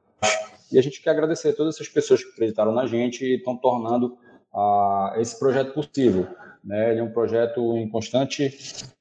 E 0.71 0.77
a 0.77 0.81
gente 0.81 1.01
quer 1.01 1.11
agradecer 1.11 1.49
a 1.49 1.53
todas 1.53 1.75
essas 1.75 1.89
pessoas 1.89 2.23
que 2.23 2.31
acreditaram 2.31 2.71
na 2.71 2.85
gente 2.85 3.25
e 3.25 3.37
estão 3.37 3.57
tornando 3.57 4.17
ah, 4.53 5.15
esse 5.17 5.37
projeto 5.37 5.73
possível. 5.73 6.27
Né? 6.63 6.91
Ele 6.91 6.99
é 6.99 7.03
um 7.03 7.11
projeto 7.11 7.75
em 7.75 7.89
constante 7.89 8.55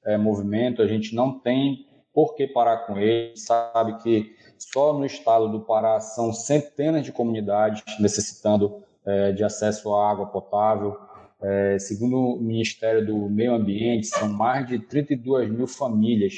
é, 0.05 0.17
movimento, 0.17 0.83
a 0.83 0.87
gente 0.87 1.15
não 1.15 1.39
tem 1.39 1.87
por 2.13 2.35
que 2.35 2.47
parar 2.47 2.79
com 2.79 2.99
ele, 2.99 3.37
sabe 3.37 3.99
que 3.99 4.35
só 4.59 4.93
no 4.93 5.05
estado 5.05 5.49
do 5.49 5.61
Pará 5.61 6.01
são 6.01 6.33
centenas 6.33 7.05
de 7.05 7.13
comunidades 7.13 7.83
necessitando 8.01 8.83
é, 9.05 9.33
de 9.33 9.45
acesso 9.45 9.95
à 9.95 10.11
água 10.11 10.27
potável, 10.27 10.99
é, 11.41 11.79
segundo 11.79 12.17
o 12.17 12.41
Ministério 12.41 13.07
do 13.07 13.29
Meio 13.29 13.55
Ambiente, 13.55 14.07
são 14.07 14.29
mais 14.29 14.67
de 14.67 14.79
32 14.79 15.51
mil 15.51 15.67
famílias 15.67 16.35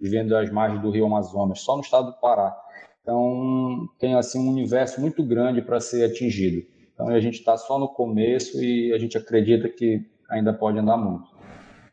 vivendo 0.00 0.34
às 0.34 0.50
margens 0.50 0.80
do 0.80 0.90
Rio 0.90 1.06
Amazonas, 1.06 1.60
só 1.60 1.76
no 1.76 1.82
estado 1.82 2.06
do 2.06 2.20
Pará. 2.20 2.56
Então, 3.02 3.88
tem 3.98 4.14
assim 4.14 4.38
um 4.38 4.50
universo 4.50 5.00
muito 5.00 5.22
grande 5.22 5.60
para 5.60 5.80
ser 5.80 6.04
atingido. 6.04 6.66
Então, 6.94 7.08
a 7.08 7.20
gente 7.20 7.38
está 7.38 7.56
só 7.56 7.78
no 7.78 7.88
começo 7.88 8.62
e 8.62 8.92
a 8.92 8.98
gente 8.98 9.16
acredita 9.18 9.68
que 9.68 10.06
ainda 10.28 10.52
pode 10.52 10.78
andar 10.78 10.96
muito. 10.96 11.28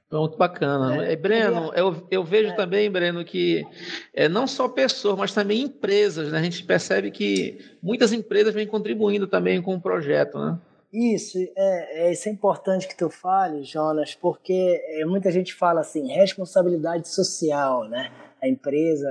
Muito 0.10 0.38
bacana. 0.38 1.06
É, 1.06 1.18
Breno, 1.18 1.72
eu, 1.76 2.08
eu 2.10 2.24
vejo 2.24 2.52
é. 2.52 2.56
também, 2.56 2.90
Breno, 2.90 3.26
que 3.26 3.66
é, 4.14 4.30
não 4.30 4.48
só 4.48 4.70
pessoas, 4.70 5.18
mas 5.18 5.34
também 5.34 5.64
empresas. 5.64 6.32
Né? 6.32 6.40
A 6.40 6.44
gente 6.44 6.64
percebe 6.64 7.12
que 7.12 7.60
muitas 7.84 8.14
empresas 8.14 8.54
vêm 8.54 8.66
contribuindo 8.66 9.28
também 9.28 9.62
com 9.62 9.76
o 9.76 9.82
projeto. 9.82 10.40
Né? 10.40 10.58
Isso, 10.92 11.38
é, 11.38 12.08
é, 12.08 12.12
isso 12.12 12.30
é 12.30 12.32
importante 12.32 12.88
que 12.88 12.96
tu 12.96 13.10
fale, 13.10 13.64
Jonas, 13.64 14.16
porque 14.16 14.82
é, 14.90 15.06
muita 15.06 15.30
gente 15.32 15.54
fala 15.54 15.82
assim, 15.82 16.08
responsabilidade 16.14 17.10
social, 17.10 17.90
né? 17.90 18.12
A 18.42 18.48
empresa, 18.48 19.10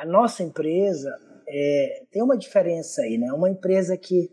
a 0.00 0.06
nossa 0.06 0.42
empresa, 0.42 1.18
é, 1.48 2.02
tem 2.12 2.22
uma 2.22 2.38
diferença 2.38 3.02
aí, 3.02 3.18
né? 3.18 3.32
Uma 3.32 3.50
empresa 3.50 3.96
que, 3.96 4.30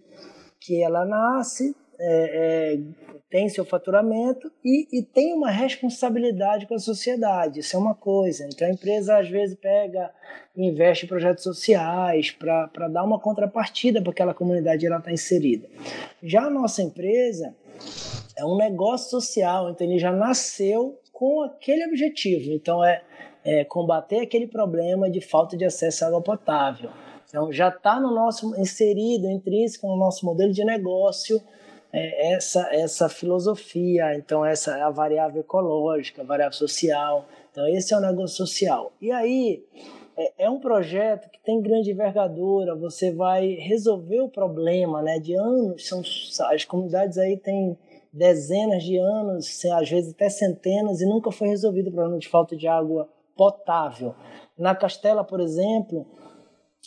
que 0.60 0.84
ela 0.84 1.04
nasce, 1.04 1.76
é, 2.00 2.76
é, 2.76 2.80
tem 3.32 3.48
seu 3.48 3.64
faturamento 3.64 4.52
e, 4.64 4.88
e, 4.92 5.02
tem 5.02 5.34
uma 5.34 5.50
responsabilidade 5.50 6.68
com 6.68 6.76
a 6.76 6.80
sociedade. 6.80 7.62
Isso 7.62 7.78
é 7.78 7.80
uma 7.80 7.96
coisa. 7.96 8.46
Então 8.46 8.68
a 8.68 8.72
empresa 8.72 9.18
às 9.18 9.30
vezes 9.30 9.56
pega 9.56 10.12
e 10.56 10.68
investe 10.68 11.06
em 11.06 11.08
projetos 11.08 11.42
sociais 11.42 12.30
para 12.30 12.90
dar 12.90 13.04
uma 13.06 13.18
contrapartida 13.18 14.02
para 14.02 14.12
aquela 14.12 14.34
comunidade 14.34 14.86
ela 14.86 14.98
está 14.98 15.14
inserida. 15.14 15.70
Já 16.22 16.44
a 16.44 16.50
nossa 16.50 16.84
empresa 16.84 17.56
é 18.38 18.46
um 18.46 18.58
negócio 18.58 19.10
social, 19.10 19.70
então 19.70 19.88
ele 19.88 19.98
já 19.98 20.12
nasceu 20.12 21.00
com 21.14 21.42
aquele 21.44 21.86
objetivo. 21.86 22.52
Então 22.52 22.84
é, 22.84 23.02
é 23.46 23.64
combater 23.64 24.20
aquele 24.20 24.46
problema 24.46 25.10
de 25.10 25.22
falta 25.22 25.56
de 25.56 25.64
acesso 25.64 26.04
à 26.04 26.10
água 26.10 26.22
potável. 26.22 26.90
Então 27.30 27.50
já 27.50 27.70
está 27.70 27.98
no 27.98 28.14
nosso 28.14 28.54
inserido 28.60 29.30
intrínseco 29.30 29.88
no 29.88 29.96
nosso 29.96 30.26
modelo 30.26 30.52
de 30.52 30.66
negócio 30.66 31.42
é, 31.94 32.34
essa 32.34 32.68
essa 32.74 33.10
filosofia. 33.10 34.16
Então 34.16 34.46
essa 34.46 34.78
é 34.78 34.82
a 34.82 34.90
variável 34.90 35.42
ecológica, 35.42 36.22
a 36.22 36.26
variável 36.26 36.58
social. 36.58 37.26
Então 37.52 37.68
esse 37.68 37.94
é 37.94 37.98
o 37.98 38.02
negócio 38.02 38.38
social. 38.38 38.92
E 39.02 39.12
aí 39.12 39.64
é, 40.18 40.46
é 40.46 40.50
um 40.50 40.60
projeto 40.60 41.30
que 41.30 41.40
tem 41.44 41.62
grande 41.62 41.92
envergadura. 41.92 42.76
Você 42.76 43.12
vai 43.12 43.54
resolver 43.56 44.22
o 44.22 44.30
problema, 44.30 45.02
né? 45.02 45.20
De 45.20 45.34
anos 45.34 45.88
são 45.88 46.02
as 46.50 46.66
comunidades 46.66 47.18
aí 47.18 47.38
têm 47.38 47.78
dezenas 48.14 48.84
de 48.84 48.98
anos, 48.98 49.64
às 49.66 49.90
vezes 49.90 50.14
até 50.14 50.30
centenas, 50.30 51.00
e 51.00 51.06
nunca 51.06 51.32
foi 51.32 51.48
resolvido 51.48 51.88
o 51.88 51.94
problema 51.94 52.20
de 52.20 52.28
falta 52.28 52.58
de 52.58 52.68
água 52.68 53.08
potável. 53.38 54.14
Na 54.58 54.76
Castela, 54.76 55.24
por 55.24 55.40
exemplo, 55.40 56.06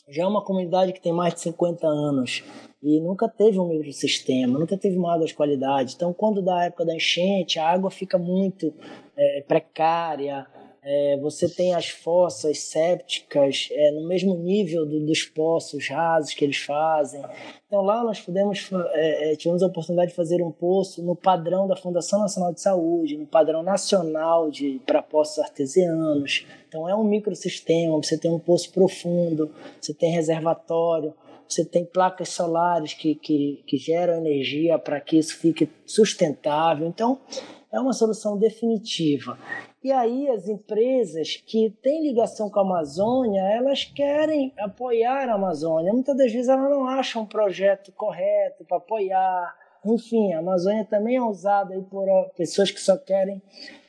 já 0.08 0.24
é 0.24 0.26
uma 0.26 0.44
comunidade 0.44 0.92
que 0.92 1.00
tem 1.00 1.12
mais 1.12 1.34
de 1.34 1.40
50 1.40 1.86
anos 1.86 2.42
e 2.82 3.00
nunca 3.00 3.28
teve 3.28 3.58
um 3.58 3.68
microsistema, 3.68 4.58
nunca 4.58 4.76
teve 4.76 4.98
uma 4.98 5.14
água 5.14 5.26
de 5.26 5.34
qualidade. 5.34 5.94
Então, 5.94 6.12
quando 6.12 6.42
dá 6.42 6.58
a 6.58 6.64
época 6.66 6.84
da 6.84 6.94
enchente, 6.94 7.58
a 7.58 7.68
água 7.68 7.90
fica 7.90 8.18
muito 8.18 8.74
é, 9.16 9.44
precária, 9.48 10.46
é, 10.86 11.16
você 11.16 11.48
tem 11.48 11.74
as 11.74 11.88
fossas 11.88 12.58
sépticas 12.58 13.68
é, 13.72 13.90
no 13.92 14.06
mesmo 14.06 14.34
nível 14.34 14.84
do, 14.84 15.00
dos 15.06 15.22
poços 15.22 15.88
rasos 15.88 16.34
que 16.34 16.44
eles 16.44 16.58
fazem. 16.58 17.24
Então 17.66 17.80
lá 17.80 18.04
nós 18.04 18.20
pudemos, 18.20 18.70
é, 18.92 19.32
é 19.32 19.36
tivemos 19.36 19.62
a 19.62 19.66
oportunidade 19.66 20.10
de 20.10 20.16
fazer 20.16 20.42
um 20.42 20.52
poço 20.52 21.02
no 21.02 21.16
padrão 21.16 21.66
da 21.66 21.74
Fundação 21.74 22.20
Nacional 22.20 22.52
de 22.52 22.60
Saúde, 22.60 23.16
no 23.16 23.26
padrão 23.26 23.62
nacional 23.62 24.50
para 24.84 25.02
poços 25.02 25.38
artesianos. 25.38 26.46
Então 26.68 26.86
é 26.86 26.94
um 26.94 27.04
microsistema, 27.04 27.96
você 27.96 28.18
tem 28.18 28.30
um 28.30 28.38
poço 28.38 28.70
profundo, 28.70 29.50
você 29.80 29.94
tem 29.94 30.10
reservatório, 30.10 31.14
você 31.48 31.64
tem 31.64 31.84
placas 31.84 32.28
solares 32.28 32.92
que, 32.92 33.14
que, 33.14 33.62
que 33.66 33.78
geram 33.78 34.14
energia 34.14 34.78
para 34.78 35.00
que 35.00 35.16
isso 35.16 35.36
fique 35.36 35.68
sustentável. 35.86 36.86
Então, 36.86 37.18
é 37.72 37.80
uma 37.80 37.92
solução 37.92 38.38
definitiva. 38.38 39.38
E 39.84 39.92
aí 39.92 40.30
as 40.30 40.48
empresas 40.48 41.36
que 41.36 41.68
têm 41.82 42.08
ligação 42.08 42.48
com 42.48 42.58
a 42.58 42.62
Amazônia, 42.62 43.42
elas 43.42 43.84
querem 43.84 44.50
apoiar 44.58 45.28
a 45.28 45.34
Amazônia. 45.34 45.92
Muitas 45.92 46.16
das 46.16 46.32
vezes 46.32 46.48
elas 46.48 46.70
não 46.70 46.88
acham 46.88 47.20
um 47.20 47.26
projeto 47.26 47.92
correto 47.92 48.64
para 48.64 48.78
apoiar. 48.78 49.54
Enfim, 49.84 50.32
a 50.32 50.38
Amazônia 50.38 50.86
também 50.86 51.16
é 51.16 51.22
usada 51.22 51.74
aí 51.74 51.82
por 51.82 52.06
pessoas 52.34 52.70
que 52.70 52.80
só 52.80 52.96
querem 52.96 53.42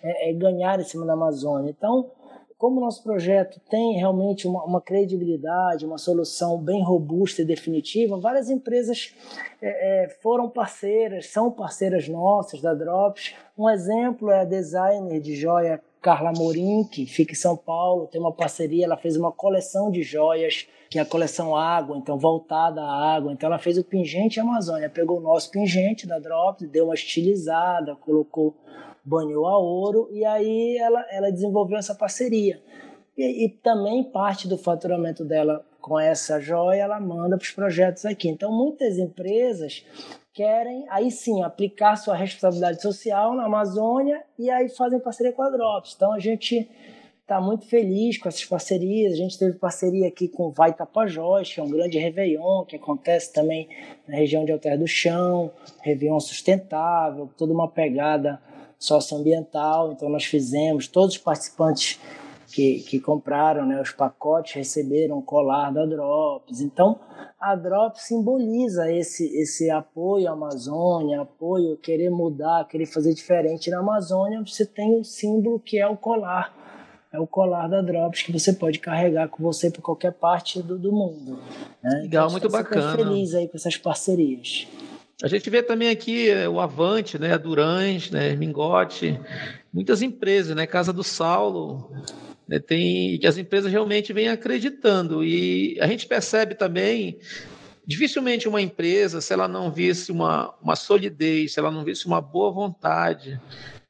é, 0.04 0.30
é, 0.30 0.34
ganhar 0.34 0.78
em 0.82 0.84
cima 0.84 1.06
da 1.06 1.14
Amazônia. 1.14 1.70
Então, 1.70 2.12
como 2.58 2.78
o 2.78 2.84
nosso 2.84 3.04
projeto 3.04 3.60
tem 3.70 3.98
realmente 3.98 4.48
uma, 4.48 4.64
uma, 4.64 4.82
credibilidade, 4.82 5.86
uma 5.86 5.98
solução 5.98 6.58
bem 6.58 6.84
robusta 6.84 7.42
e 7.42 7.46
definitiva, 7.46 8.18
várias 8.18 8.50
empresas 8.50 9.14
é, 9.62 10.06
é, 10.06 10.10
foram 10.22 10.50
parceiras, 10.50 11.28
são 11.28 11.52
parceiras 11.52 12.08
nossas 12.08 12.62
da 12.62 12.74
Drops. 12.74 13.34
Um 13.58 13.70
exemplo 13.70 14.32
é 14.32 14.42
a 14.42 14.46
designer 14.46 15.20
de 15.20 15.36
joia 15.36 15.82
Carla 16.02 16.32
Morim, 16.38 16.84
que 16.84 17.06
fica 17.08 17.32
em 17.32 17.36
São 17.36 17.58
Paulo, 17.58 18.06
tem 18.06 18.22
uma 18.22 18.32
parceria, 18.32 18.86
ela 18.86 18.96
fez 18.96 19.18
uma 19.18 19.32
coleção 19.32 19.90
de 19.90 20.04
joias, 20.04 20.68
que 20.88 21.00
é 21.00 21.02
a 21.02 21.06
coleção 21.06 21.56
Água, 21.56 21.98
então 21.98 22.16
voltada 22.18 22.80
à 22.80 23.16
água. 23.16 23.34
Então 23.34 23.48
ela 23.48 23.58
fez 23.58 23.78
o 23.78 23.84
pingente 23.84 24.40
Amazônia, 24.40 24.88
pegou 24.88 25.18
o 25.18 25.22
nosso 25.22 25.50
pingente 25.50 26.06
da 26.06 26.20
Drops, 26.20 26.70
deu 26.70 26.86
uma 26.86 26.94
estilizada, 26.94 27.96
colocou 27.96 28.56
banhou 29.06 29.46
a 29.46 29.58
ouro 29.58 30.10
e 30.12 30.26
aí 30.26 30.78
ela, 30.78 31.06
ela 31.12 31.32
desenvolveu 31.32 31.78
essa 31.78 31.94
parceria. 31.94 32.62
E, 33.18 33.46
e, 33.46 33.50
também 33.50 34.04
parte 34.04 34.48
do 34.48 34.58
faturamento 34.58 35.24
dela 35.24 35.66
com 35.80 35.98
essa 35.98 36.40
joia 36.40 36.82
ela 36.82 37.00
manda 37.00 37.38
para 37.38 37.46
os 37.46 37.52
projetos 37.52 38.06
aqui. 38.06 38.28
Então 38.28 38.52
muitas 38.52 38.98
empresas 38.98 39.86
querem 40.34 40.86
aí 40.90 41.10
sim 41.12 41.44
aplicar 41.44 41.96
sua 41.96 42.16
responsabilidade 42.16 42.82
social 42.82 43.34
na 43.36 43.46
Amazônia 43.46 44.22
e 44.38 44.50
aí 44.50 44.68
fazem 44.68 45.00
parceria 45.00 45.32
com 45.32 45.44
a 45.44 45.50
Drops. 45.50 45.94
Então 45.96 46.12
a 46.12 46.20
gente 46.20 46.70
está 47.22 47.40
muito 47.42 47.66
feliz 47.68 48.18
com 48.18 48.28
essas 48.28 48.46
parcerias. 48.46 49.14
A 49.14 49.16
gente 49.16 49.38
teve 49.38 49.58
parceria 49.58 50.08
aqui 50.08 50.28
com 50.28 50.48
o 50.48 50.52
Vai 50.52 50.74
Tapajós, 50.74 51.54
que 51.54 51.60
é 51.60 51.64
um 51.64 51.70
grande 51.70 51.98
Réveillon, 51.98 52.66
que 52.66 52.76
acontece 52.76 53.32
também 53.34 53.68
na 54.08 54.16
região 54.16 54.44
de 54.44 54.52
Alter 54.52 54.78
do 54.78 54.88
Chão, 54.88 55.52
Réveillon 55.82 56.20
sustentável, 56.20 57.30
toda 57.38 57.54
uma 57.54 57.68
pegada 57.68 58.40
socioambiental. 58.78 59.92
Então, 59.92 60.10
nós 60.10 60.26
fizemos, 60.26 60.88
todos 60.88 61.16
os 61.16 61.22
participantes 61.22 62.00
que, 62.56 62.80
que 62.80 63.00
compraram 63.00 63.66
né, 63.66 63.82
os 63.82 63.92
pacotes 63.92 64.54
receberam 64.54 65.18
o 65.18 65.22
colar 65.22 65.72
da 65.72 65.86
Drops. 65.86 66.62
Então, 66.62 67.00
a 67.40 67.54
Drops 67.54 68.04
simboliza 68.04 68.90
esse, 68.92 69.26
esse 69.38 69.70
apoio 69.70 70.30
à 70.30 70.32
Amazônia, 70.32 71.22
apoio, 71.22 71.78
querer 71.78 72.10
mudar, 72.10 72.66
querer 72.68 72.86
fazer 72.86 73.14
diferente 73.14 73.70
na 73.70 73.80
Amazônia. 73.80 74.42
Você 74.46 74.66
tem 74.66 74.98
um 74.98 75.04
símbolo 75.04 75.60
que 75.60 75.78
é 75.78 75.88
o 75.88 75.98
colar. 75.98 76.54
É 77.12 77.20
o 77.20 77.28
colar 77.28 77.68
da 77.68 77.82
Drops 77.82 78.24
que 78.24 78.32
você 78.32 78.54
pode 78.54 78.80
carregar 78.80 79.28
com 79.30 79.42
você 79.44 79.70
para 79.70 79.82
qualquer 79.82 80.12
parte 80.14 80.62
do, 80.62 80.78
do 80.78 80.92
mundo. 80.92 81.40
Né? 81.82 82.02
Legal, 82.04 82.28
então, 82.28 82.32
muito 82.32 82.50
bacana. 82.50 82.96
feliz 82.96 83.34
aí 83.34 83.48
com 83.48 83.58
essas 83.58 83.78
parcerias. 83.78 84.68
A 85.24 85.28
gente 85.28 85.50
vê 85.50 85.64
também 85.64 85.90
aqui 85.90 86.30
eh, 86.30 86.48
o 86.48 86.60
Avante, 86.60 87.18
né, 87.18 87.34
a 87.34 88.12
né, 88.12 88.36
Mingote, 88.36 89.20
muitas 89.72 90.02
empresas, 90.02 90.56
né, 90.56 90.68
Casa 90.68 90.92
do 90.92 91.04
Saulo, 91.04 91.90
né, 92.48 92.60
tem 92.60 93.18
que 93.18 93.26
as 93.26 93.38
empresas 93.38 93.72
realmente 93.72 94.12
vêm 94.12 94.28
acreditando 94.28 95.24
e 95.24 95.80
a 95.80 95.88
gente 95.88 96.06
percebe 96.06 96.54
também 96.54 97.18
dificilmente 97.88 98.48
uma 98.48 98.62
empresa, 98.62 99.22
se 99.22 99.32
ela 99.32 99.48
não 99.48 99.72
visse 99.72 100.12
uma, 100.12 100.54
uma 100.62 100.76
solidez, 100.76 101.54
se 101.54 101.60
ela 101.60 101.72
não 101.72 101.86
visse 101.86 102.06
uma 102.06 102.20
boa 102.20 102.52
vontade, 102.52 103.40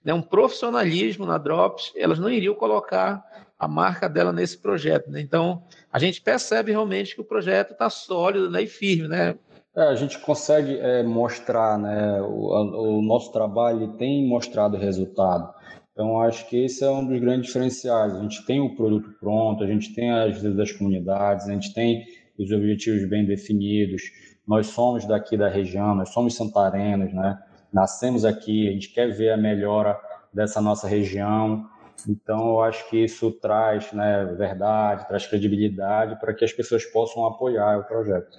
né, 0.03 0.13
um 0.13 0.21
profissionalismo 0.21 1.25
na 1.25 1.39
Drops, 1.39 1.91
elas 1.95 2.19
não 2.19 2.29
iriam 2.29 2.53
colocar 2.53 3.25
a 3.57 3.67
marca 3.67 4.07
dela 4.07 4.31
nesse 4.31 4.57
projeto. 4.57 5.09
Né? 5.09 5.21
Então, 5.21 5.63
a 5.91 5.97
gente 5.97 6.21
percebe 6.21 6.71
realmente 6.71 7.15
que 7.15 7.21
o 7.21 7.25
projeto 7.25 7.71
está 7.71 7.89
sólido 7.89 8.51
né, 8.51 8.61
e 8.61 8.67
firme. 8.67 9.07
Né? 9.07 9.35
É, 9.75 9.81
a 9.81 9.95
gente 9.95 10.17
consegue 10.19 10.77
é, 10.79 11.03
mostrar, 11.03 11.77
né? 11.77 12.21
O, 12.21 12.99
o, 12.99 13.01
nosso 13.01 13.31
trabalho 13.33 13.97
tem 13.97 14.25
mostrado 14.25 14.77
resultado. 14.77 15.53
Então, 15.91 16.21
acho 16.21 16.47
que 16.47 16.63
esse 16.63 16.83
é 16.83 16.89
um 16.89 17.05
dos 17.05 17.19
grandes 17.19 17.47
diferenciais. 17.47 18.15
A 18.15 18.21
gente 18.21 18.45
tem 18.45 18.61
o 18.61 18.73
produto 18.73 19.09
pronto, 19.19 19.63
a 19.63 19.67
gente 19.67 19.93
tem 19.93 20.11
as 20.11 20.37
ajuda 20.37 20.55
das 20.55 20.71
comunidades, 20.71 21.47
a 21.47 21.51
gente 21.51 21.73
tem 21.73 22.05
os 22.39 22.51
objetivos 22.51 23.07
bem 23.09 23.25
definidos. 23.25 24.03
Nós 24.47 24.67
somos 24.67 25.05
daqui 25.05 25.35
da 25.35 25.49
região, 25.49 25.93
nós 25.93 26.09
somos 26.09 26.35
santarenos, 26.35 27.13
né? 27.13 27.37
Nascemos 27.73 28.23
aqui, 28.23 28.69
a 28.69 28.71
gente 28.71 28.93
quer 28.93 29.11
ver 29.11 29.31
a 29.31 29.37
melhora 29.37 29.99
dessa 30.33 30.61
nossa 30.61 30.87
região. 30.87 31.65
Então, 32.07 32.49
eu 32.49 32.61
acho 32.61 32.89
que 32.89 33.03
isso 33.03 33.29
traz 33.31 33.91
né, 33.91 34.23
verdade, 34.37 35.05
traz 35.07 35.25
credibilidade 35.27 36.17
para 36.19 36.33
que 36.33 36.45
as 36.45 36.53
pessoas 36.53 36.85
possam 36.85 37.25
apoiar 37.25 37.79
o 37.79 37.83
projeto. 37.83 38.37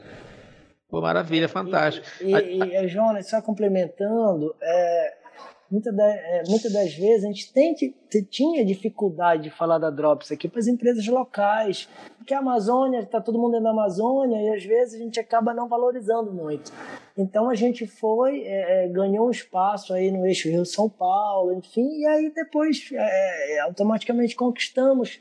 Pô, 0.88 1.00
maravilha, 1.00 1.48
fantástico. 1.48 2.06
E, 2.20 2.32
e, 2.32 2.76
e 2.76 2.88
Jonas, 2.88 3.28
só 3.28 3.42
complementando, 3.42 4.54
é, 4.62 5.14
muitas 5.70 5.94
da, 5.94 6.04
é, 6.04 6.42
muita 6.48 6.70
das 6.70 6.94
vezes 6.94 7.24
a 7.24 7.26
gente 7.26 7.52
tem, 7.52 7.74
tinha 8.30 8.64
dificuldade 8.64 9.44
de 9.44 9.50
falar 9.50 9.78
da 9.78 9.90
Drops 9.90 10.30
aqui 10.30 10.48
para 10.48 10.60
as 10.60 10.68
empresas 10.68 11.04
locais, 11.08 11.88
porque 12.16 12.32
a 12.32 12.38
Amazônia, 12.38 13.00
está 13.00 13.20
todo 13.20 13.36
mundo 13.36 13.60
da 13.60 13.70
Amazônia 13.70 14.40
e 14.40 14.54
às 14.54 14.64
vezes 14.64 14.94
a 14.94 14.98
gente 14.98 15.18
acaba 15.18 15.52
não 15.52 15.68
valorizando 15.68 16.32
muito. 16.32 16.72
Então 17.18 17.50
a 17.50 17.54
gente 17.54 17.84
foi, 17.86 18.44
é, 18.44 18.86
ganhou 18.88 19.26
um 19.26 19.30
espaço 19.30 19.92
aí 19.92 20.12
no 20.12 20.24
eixo 20.24 20.48
Rio-São 20.48 20.88
Paulo, 20.88 21.52
enfim, 21.52 22.00
e 22.00 22.06
aí 22.06 22.32
depois 22.32 22.90
é, 22.92 23.58
automaticamente 23.60 24.36
conquistamos 24.36 25.20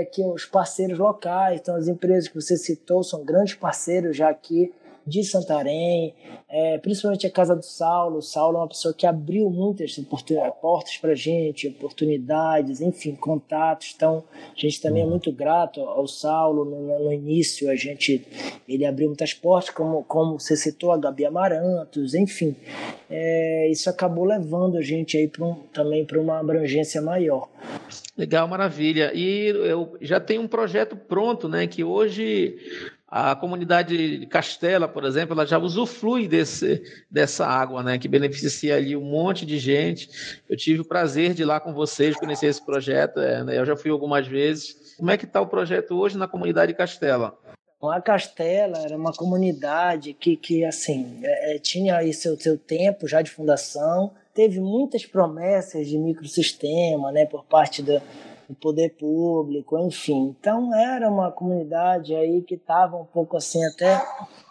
aqui 0.00 0.24
os 0.24 0.44
parceiros 0.44 0.98
locais, 0.98 1.60
então 1.60 1.76
as 1.76 1.86
empresas 1.86 2.28
que 2.28 2.34
você 2.34 2.56
citou 2.56 3.04
são 3.04 3.24
grandes 3.24 3.54
parceiros 3.54 4.16
já 4.16 4.28
aqui 4.28 4.72
de 5.08 5.24
Santarém, 5.24 6.14
é, 6.48 6.78
principalmente 6.78 7.26
a 7.26 7.30
Casa 7.30 7.56
do 7.56 7.64
Saulo. 7.64 8.18
O 8.18 8.22
Saulo 8.22 8.58
é 8.58 8.60
uma 8.60 8.68
pessoa 8.68 8.92
que 8.92 9.06
abriu 9.06 9.48
muitas 9.50 9.98
portas 10.60 10.96
para 10.98 11.12
a 11.12 11.14
gente, 11.14 11.68
oportunidades, 11.68 12.80
enfim, 12.80 13.14
contatos. 13.14 13.92
Então, 13.96 14.22
a 14.54 14.60
gente 14.60 14.80
também 14.80 15.02
é 15.02 15.04
uhum. 15.04 15.10
muito 15.12 15.32
grato 15.32 15.80
ao 15.80 16.06
Saulo. 16.06 16.64
No, 16.64 17.04
no 17.04 17.12
início, 17.12 17.70
a 17.70 17.74
gente, 17.74 18.26
ele 18.68 18.84
abriu 18.84 19.08
muitas 19.08 19.32
portas, 19.32 19.70
como, 19.70 20.04
como 20.04 20.38
você 20.38 20.56
citou, 20.56 20.92
a 20.92 20.98
Gabi 20.98 21.24
Amarantos, 21.24 22.14
enfim. 22.14 22.54
É, 23.10 23.68
isso 23.70 23.88
acabou 23.88 24.24
levando 24.24 24.76
a 24.76 24.82
gente 24.82 25.16
aí 25.16 25.30
um, 25.40 25.54
também 25.72 26.04
para 26.04 26.20
uma 26.20 26.38
abrangência 26.38 27.00
maior. 27.00 27.48
Legal, 28.16 28.48
maravilha. 28.48 29.12
E 29.14 29.46
eu 29.46 29.96
já 30.00 30.18
tenho 30.18 30.42
um 30.42 30.48
projeto 30.48 30.96
pronto, 30.96 31.48
né? 31.48 31.66
Que 31.66 31.84
hoje 31.84 32.56
a 33.10 33.34
comunidade 33.34 34.18
de 34.18 34.26
Castela, 34.26 34.86
por 34.86 35.02
exemplo, 35.04 35.32
ela 35.32 35.46
já 35.46 35.58
usufrui 35.58 36.28
desse, 36.28 36.82
dessa 37.10 37.46
água, 37.46 37.82
né? 37.82 37.98
Que 37.98 38.06
beneficia 38.06 38.76
ali 38.76 38.94
um 38.94 39.04
monte 39.04 39.46
de 39.46 39.58
gente. 39.58 40.42
Eu 40.46 40.56
tive 40.56 40.80
o 40.82 40.84
prazer 40.84 41.32
de 41.32 41.40
ir 41.40 41.46
lá 41.46 41.58
com 41.58 41.72
vocês 41.72 42.14
conhecer 42.16 42.46
esse 42.46 42.64
projeto. 42.64 43.18
É, 43.18 43.42
né, 43.42 43.58
eu 43.58 43.64
já 43.64 43.74
fui 43.74 43.90
algumas 43.90 44.26
vezes. 44.26 44.94
Como 44.98 45.10
é 45.10 45.16
que 45.16 45.24
está 45.24 45.40
o 45.40 45.46
projeto 45.46 45.94
hoje 45.98 46.18
na 46.18 46.28
comunidade 46.28 46.72
de 46.72 46.76
Castela? 46.76 47.38
A 47.82 48.00
Castela 48.00 48.78
era 48.78 48.96
uma 48.96 49.12
comunidade 49.12 50.12
que, 50.12 50.36
que 50.36 50.64
assim, 50.64 51.20
é, 51.22 51.54
é, 51.54 51.58
tinha 51.58 51.96
aí 51.96 52.12
seu, 52.12 52.38
seu 52.38 52.58
tempo 52.58 53.08
já 53.08 53.22
de 53.22 53.30
fundação, 53.30 54.12
teve 54.34 54.60
muitas 54.60 55.06
promessas 55.06 55.86
de 55.86 55.96
microsistema, 55.96 57.10
né, 57.12 57.24
por 57.24 57.44
parte 57.44 57.82
do, 57.82 58.02
do 58.48 58.54
poder 58.54 58.96
público, 58.96 59.78
enfim. 59.78 60.34
Então 60.40 60.74
era 60.74 61.10
uma 61.10 61.30
comunidade 61.30 62.14
aí 62.14 62.40
que 62.42 62.54
estava 62.54 62.96
um 62.96 63.04
pouco 63.04 63.36
assim 63.36 63.62
até 63.66 64.02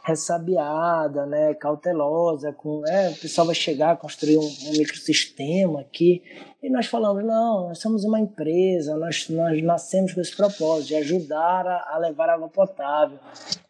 ressabiada, 0.08 1.25
né, 1.25 1.54
cautelosa, 1.56 2.54
com, 2.54 2.82
é, 2.88 3.10
o 3.10 3.16
pessoal 3.16 3.48
vai 3.48 3.56
chegar 3.56 3.92
a 3.92 3.96
construir 3.98 4.38
um, 4.38 4.42
um 4.42 4.72
microsistema 4.72 5.82
aqui, 5.82 6.24
e 6.63 6.70
nós 6.70 6.86
falamos, 6.86 7.25
não, 7.25 7.68
nós 7.68 7.80
somos 7.80 8.06
uma 8.06 8.18
empresa, 8.18 8.96
nós, 8.96 9.27
nós 9.27 9.62
nascemos 9.62 10.13
com 10.13 10.22
esse 10.22 10.34
propósito, 10.36 10.88
de 10.88 10.96
ajudar 10.96 11.68
a, 11.68 11.94
a 11.94 11.98
levar 11.98 12.30
água 12.30 12.48
potável. 12.48 13.20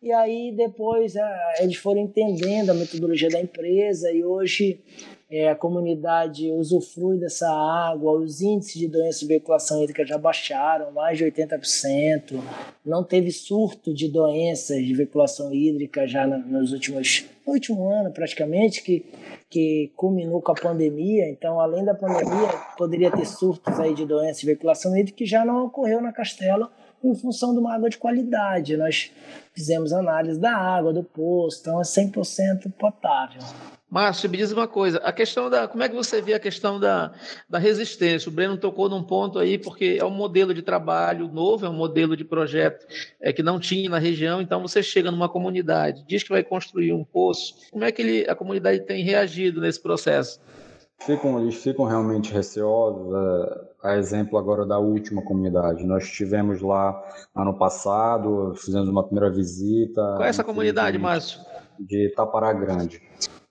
E 0.01 0.11
aí 0.11 0.53
depois 0.55 1.15
é, 1.15 1.23
eles 1.59 1.77
foram 1.77 2.01
entendendo 2.01 2.69
a 2.69 2.75
metodologia 2.75 3.29
da 3.29 3.41
empresa, 3.41 4.11
e 4.11 4.23
hoje 4.23 4.79
é, 5.29 5.49
a 5.49 5.55
comunidade 5.55 6.49
usufrui 6.51 7.17
dessa 7.17 7.49
água, 7.49 8.13
os 8.13 8.41
índices 8.41 8.75
de 8.75 8.87
doença 8.87 9.19
de 9.19 9.27
veiculação 9.27 9.83
hídrica 9.83 10.05
já 10.05 10.17
baixaram, 10.17 10.91
mais 10.91 11.17
de 11.17 11.25
80%, 11.25 12.39
não 12.85 13.03
teve 13.03 13.29
surto 13.31 13.93
de 13.93 14.07
doenças 14.07 14.85
de 14.85 14.93
veiculação 14.93 15.53
hídrica 15.53 16.07
já 16.07 16.25
nos 16.25 16.71
últimos, 16.71 17.25
no 17.45 17.53
último 17.53 17.89
ano 17.89 18.11
praticamente, 18.11 18.81
que, 18.81 19.05
que 19.49 19.91
culminou 19.97 20.41
com 20.41 20.53
a 20.53 20.55
pandemia, 20.55 21.29
então 21.29 21.59
além 21.59 21.83
da 21.83 21.93
pandemia 21.93 22.47
poderia 22.77 23.11
ter 23.11 23.25
surtos 23.25 23.77
aí 23.81 23.93
de 23.93 24.05
doenças 24.05 24.39
de 24.39 24.45
veiculação 24.45 24.95
hídrica 24.95 25.17
que 25.17 25.25
já 25.25 25.43
não 25.43 25.65
ocorreu 25.65 26.01
na 26.01 26.13
Castela, 26.13 26.71
em 27.03 27.15
função 27.15 27.53
de 27.53 27.59
uma 27.59 27.75
água 27.75 27.89
de 27.89 27.97
qualidade. 27.97 28.77
Nós 28.77 29.11
fizemos 29.53 29.93
análise 29.93 30.39
da 30.39 30.55
água, 30.55 30.93
do 30.93 31.03
poço, 31.03 31.59
então 31.61 31.79
é 31.79 31.83
100% 31.83 32.71
potável. 32.77 33.41
Márcio, 33.89 34.29
me 34.29 34.37
diz 34.37 34.51
uma 34.51 34.67
coisa, 34.67 34.97
a 34.97 35.13
questão 35.13 35.49
da, 35.49 35.65
como 35.65 35.81
é 35.81 35.87
que 35.87 35.95
você 35.95 36.21
vê 36.21 36.33
a 36.33 36.39
questão 36.39 36.77
da, 36.77 37.13
da 37.49 37.57
resistência? 37.57 38.27
O 38.27 38.31
Breno 38.33 38.57
tocou 38.57 38.89
num 38.89 39.01
ponto 39.01 39.39
aí, 39.39 39.57
porque 39.57 39.97
é 39.97 40.03
um 40.03 40.11
modelo 40.11 40.53
de 40.53 40.61
trabalho 40.61 41.29
novo, 41.29 41.65
é 41.65 41.69
um 41.69 41.73
modelo 41.73 42.17
de 42.17 42.25
projeto 42.25 42.85
é, 43.21 43.31
que 43.31 43.41
não 43.41 43.61
tinha 43.61 43.89
na 43.89 43.97
região, 43.97 44.41
então 44.41 44.61
você 44.61 44.83
chega 44.83 45.09
numa 45.09 45.29
comunidade, 45.29 46.03
diz 46.05 46.21
que 46.21 46.29
vai 46.29 46.43
construir 46.43 46.91
um 46.91 47.05
poço, 47.05 47.55
como 47.71 47.85
é 47.85 47.91
que 47.91 48.01
ele, 48.01 48.29
a 48.29 48.35
comunidade 48.35 48.81
tem 48.81 49.03
reagido 49.05 49.61
nesse 49.61 49.81
processo? 49.81 50.41
Ficam, 50.99 51.39
eles 51.39 51.55
ficam 51.55 51.85
realmente 51.85 52.33
receosos, 52.33 53.07
é, 53.15 53.66
a 53.83 53.95
exemplo 53.97 54.37
agora 54.37 54.65
da 54.65 54.79
última 54.79 55.21
comunidade. 55.21 55.85
Nós 55.85 56.03
estivemos 56.03 56.61
lá 56.61 56.99
ano 57.35 57.57
passado, 57.57 58.53
fizemos 58.55 58.89
uma 58.89 59.03
primeira 59.03 59.29
visita. 59.29 60.01
Qual 60.15 60.23
é 60.23 60.29
essa 60.29 60.43
comunidade, 60.43 60.97
Márcio? 60.97 61.39
De 61.79 62.11
Tapará 62.15 62.53
Grande. 62.53 63.01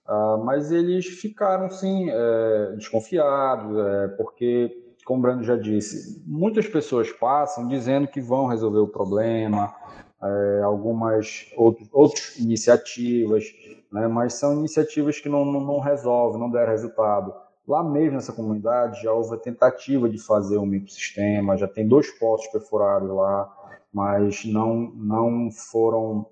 Uh, 0.08 0.44
mas 0.44 0.70
eles 0.70 1.06
ficaram, 1.06 1.68
sim, 1.68 2.08
é, 2.08 2.74
desconfiados, 2.76 3.76
é, 3.76 4.08
porque, 4.16 4.70
como 5.04 5.18
o 5.18 5.22
Brando 5.22 5.42
já 5.42 5.56
disse, 5.56 6.22
muitas 6.24 6.68
pessoas 6.68 7.10
passam 7.10 7.66
dizendo 7.66 8.06
que 8.06 8.20
vão 8.20 8.46
resolver 8.46 8.78
o 8.78 8.86
problema, 8.86 9.74
é, 10.22 10.62
algumas 10.62 11.50
outros, 11.56 11.88
outras 11.92 12.38
iniciativas, 12.38 13.44
né, 13.92 14.06
mas 14.06 14.34
são 14.34 14.60
iniciativas 14.60 15.18
que 15.18 15.28
não, 15.28 15.44
não, 15.44 15.60
não 15.60 15.80
resolvem, 15.80 16.40
não 16.40 16.50
deram 16.50 16.70
resultado. 16.70 17.34
Lá 17.66 17.82
mesmo 17.82 18.14
nessa 18.14 18.32
comunidade 18.32 19.02
já 19.02 19.12
houve 19.12 19.34
a 19.34 19.38
tentativa 19.38 20.08
de 20.08 20.18
fazer 20.18 20.58
um 20.58 20.66
microsistema, 20.66 21.56
já 21.56 21.66
tem 21.66 21.86
dois 21.86 22.10
poços 22.18 22.46
perfurados 22.48 23.10
lá, 23.10 23.52
mas 23.92 24.44
não, 24.44 24.92
não 24.94 25.50
foram 25.50 26.26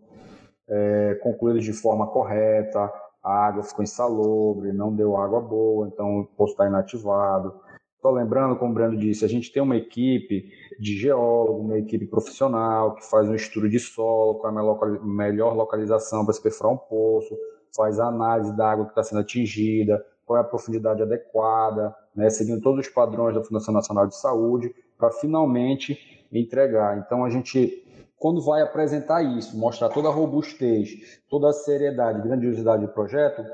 é, 0.69 1.19
concluídos 1.23 1.65
de 1.65 1.73
forma 1.73 2.07
correta 2.07 2.93
a 3.25 3.47
água 3.47 3.63
ficou 3.63 3.83
insalubre, 3.83 4.71
não 4.71 4.95
deu 4.95 5.17
água 5.17 5.41
boa, 5.41 5.89
então 5.89 6.21
o 6.21 6.27
poço 6.27 6.53
está 6.53 6.67
inativado. 6.67 7.55
Estou 7.97 8.13
lembrando, 8.13 8.57
como 8.57 8.71
o 8.71 8.75
Brando 8.75 8.99
disse, 8.99 9.25
a 9.25 9.29
gente 9.29 9.51
tem 9.51 9.63
uma 9.63 9.77
equipe 9.77 10.51
de 10.79 10.95
geólogo, 10.99 11.61
uma 11.61 11.79
equipe 11.79 12.07
profissional 12.07 12.95
que 12.95 13.09
faz 13.09 13.27
um 13.27 13.35
estudo 13.35 13.67
de 13.67 13.79
solo, 13.79 14.43
é 14.45 14.49
a 14.49 15.03
melhor 15.03 15.57
localização 15.57 16.23
para 16.23 16.35
se 16.35 16.43
perfurar 16.43 16.75
um 16.75 16.77
poço, 16.77 17.35
faz 17.75 17.99
a 17.99 18.09
análise 18.09 18.55
da 18.55 18.71
água 18.71 18.85
que 18.85 18.91
está 18.91 19.03
sendo 19.03 19.23
atingida, 19.23 20.05
qual 20.25 20.39
é 20.39 20.41
a 20.41 20.45
profundidade 20.45 21.03
adequada, 21.03 21.95
né, 22.15 22.31
seguindo 22.31 22.63
todos 22.63 22.87
os 22.87 22.93
padrões 22.93 23.35
da 23.35 23.43
Fundação 23.43 23.73
Nacional 23.75 24.07
de 24.07 24.17
Saúde, 24.17 24.75
para 24.97 25.11
finalmente 25.11 25.99
entregar. 26.33 26.99
Então 26.99 27.25
a 27.25 27.31
gente 27.31 27.83
quando 28.25 28.41
vai 28.41 28.63
apresentar 28.63 29.23
isso, 29.23 29.55
mostrar 29.55 29.91
toda 29.91 30.09
a 30.09 30.11
robustez, 30.11 31.21
toda 31.29 31.51
a 31.51 31.53
seriedade, 31.53 32.27
grandiosidade 32.27 32.87
do 32.87 32.93
projeto, 32.93 33.45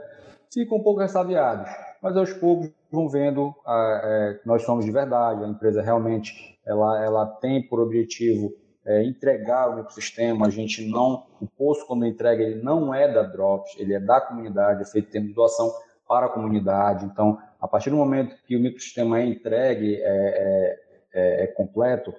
ficam 0.52 0.78
um 0.78 0.82
pouco 0.82 1.00
ressabiados. 1.00 1.68
Mas 2.00 2.16
aos 2.16 2.32
poucos 2.34 2.70
vão 2.88 3.08
vendo 3.08 3.52
é, 3.66 4.38
que 4.40 4.46
nós 4.46 4.62
somos 4.62 4.84
de 4.84 4.92
verdade, 4.92 5.42
a 5.42 5.48
empresa 5.48 5.82
realmente 5.82 6.56
ela, 6.64 7.04
ela 7.04 7.26
tem 7.26 7.66
por 7.66 7.80
objetivo 7.80 8.52
é, 8.86 9.04
entregar 9.04 9.74
o 9.74 9.80
ecossistema, 9.80 10.46
a 10.46 10.50
gente 10.50 10.88
não, 10.88 11.26
o 11.40 11.46
poço 11.46 11.84
quando 11.86 12.06
entrega 12.06 12.42
ele 12.42 12.62
não 12.62 12.94
é 12.94 13.12
da 13.12 13.22
Drops, 13.22 13.74
ele 13.76 13.92
é 13.92 14.00
da 14.00 14.20
comunidade, 14.20 14.82
é 14.82 14.86
feito 14.86 15.10
tendo 15.10 15.34
doação 15.34 15.68
para 16.10 16.26
a 16.26 16.28
comunidade, 16.28 17.04
então 17.04 17.38
a 17.60 17.68
partir 17.68 17.90
do 17.90 17.94
momento 17.94 18.34
que 18.44 18.56
o 18.56 18.60
microsistema 18.60 19.20
é 19.20 19.26
entregue, 19.26 19.94
é, 19.94 20.00
é, 20.02 20.80
é, 21.14 21.44
é 21.44 21.46
completo, 21.46 22.12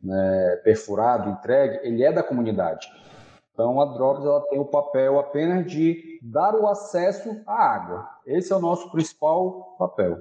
né, 0.00 0.60
perfurado, 0.62 1.28
entregue, 1.28 1.80
ele 1.82 2.04
é 2.04 2.12
da 2.12 2.22
comunidade. 2.22 2.86
Então 3.52 3.80
a 3.80 3.84
Drops 3.84 4.24
ela 4.24 4.40
tem 4.42 4.60
o 4.60 4.64
papel 4.64 5.18
apenas 5.18 5.66
de 5.66 6.20
dar 6.22 6.54
o 6.54 6.68
acesso 6.68 7.42
à 7.44 7.74
água. 7.74 8.08
Esse 8.24 8.52
é 8.52 8.56
o 8.56 8.60
nosso 8.60 8.92
principal 8.92 9.74
papel. 9.76 10.20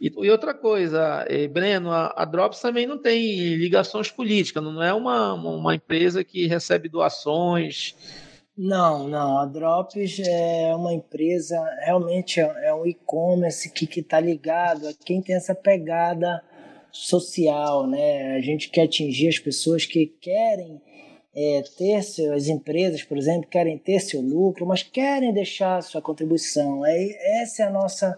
E, 0.00 0.12
e 0.16 0.30
outra 0.30 0.54
coisa, 0.54 1.24
eh, 1.28 1.48
Breno, 1.48 1.90
a, 1.90 2.14
a, 2.14 2.24
Drops 2.24 2.60
também 2.60 2.86
não 2.86 2.98
tem 2.98 3.56
ligações 3.56 4.12
políticas, 4.12 4.62
não 4.62 4.80
é 4.80 4.94
uma, 4.94 5.34
uma 5.34 5.74
empresa 5.74 6.22
que 6.22 6.46
recebe 6.46 6.88
doações. 6.88 7.96
Não, 8.56 9.08
não. 9.08 9.38
A 9.38 9.46
Drops 9.46 10.20
é 10.20 10.74
uma 10.74 10.92
empresa, 10.94 11.60
realmente 11.80 12.40
é, 12.40 12.68
é 12.68 12.74
um 12.74 12.86
e-commerce 12.86 13.68
que 13.70 13.98
está 13.98 14.20
ligado 14.20 14.86
a 14.86 14.94
quem 14.94 15.20
tem 15.20 15.34
essa 15.34 15.54
pegada 15.54 16.42
social, 16.92 17.86
né? 17.88 18.36
A 18.36 18.40
gente 18.40 18.70
quer 18.70 18.82
atingir 18.82 19.28
as 19.28 19.38
pessoas 19.40 19.84
que 19.84 20.06
querem 20.06 20.80
é, 21.34 21.62
ter 21.76 22.02
seu, 22.02 22.32
as 22.32 22.46
empresas, 22.46 23.02
por 23.02 23.18
exemplo, 23.18 23.48
querem 23.50 23.76
ter 23.76 23.98
seu 23.98 24.20
lucro, 24.20 24.64
mas 24.64 24.84
querem 24.84 25.32
deixar 25.32 25.82
sua 25.82 26.00
contribuição. 26.00 26.86
É, 26.86 27.42
essa 27.42 27.64
é 27.64 27.66
a 27.66 27.70
nossa 27.72 28.16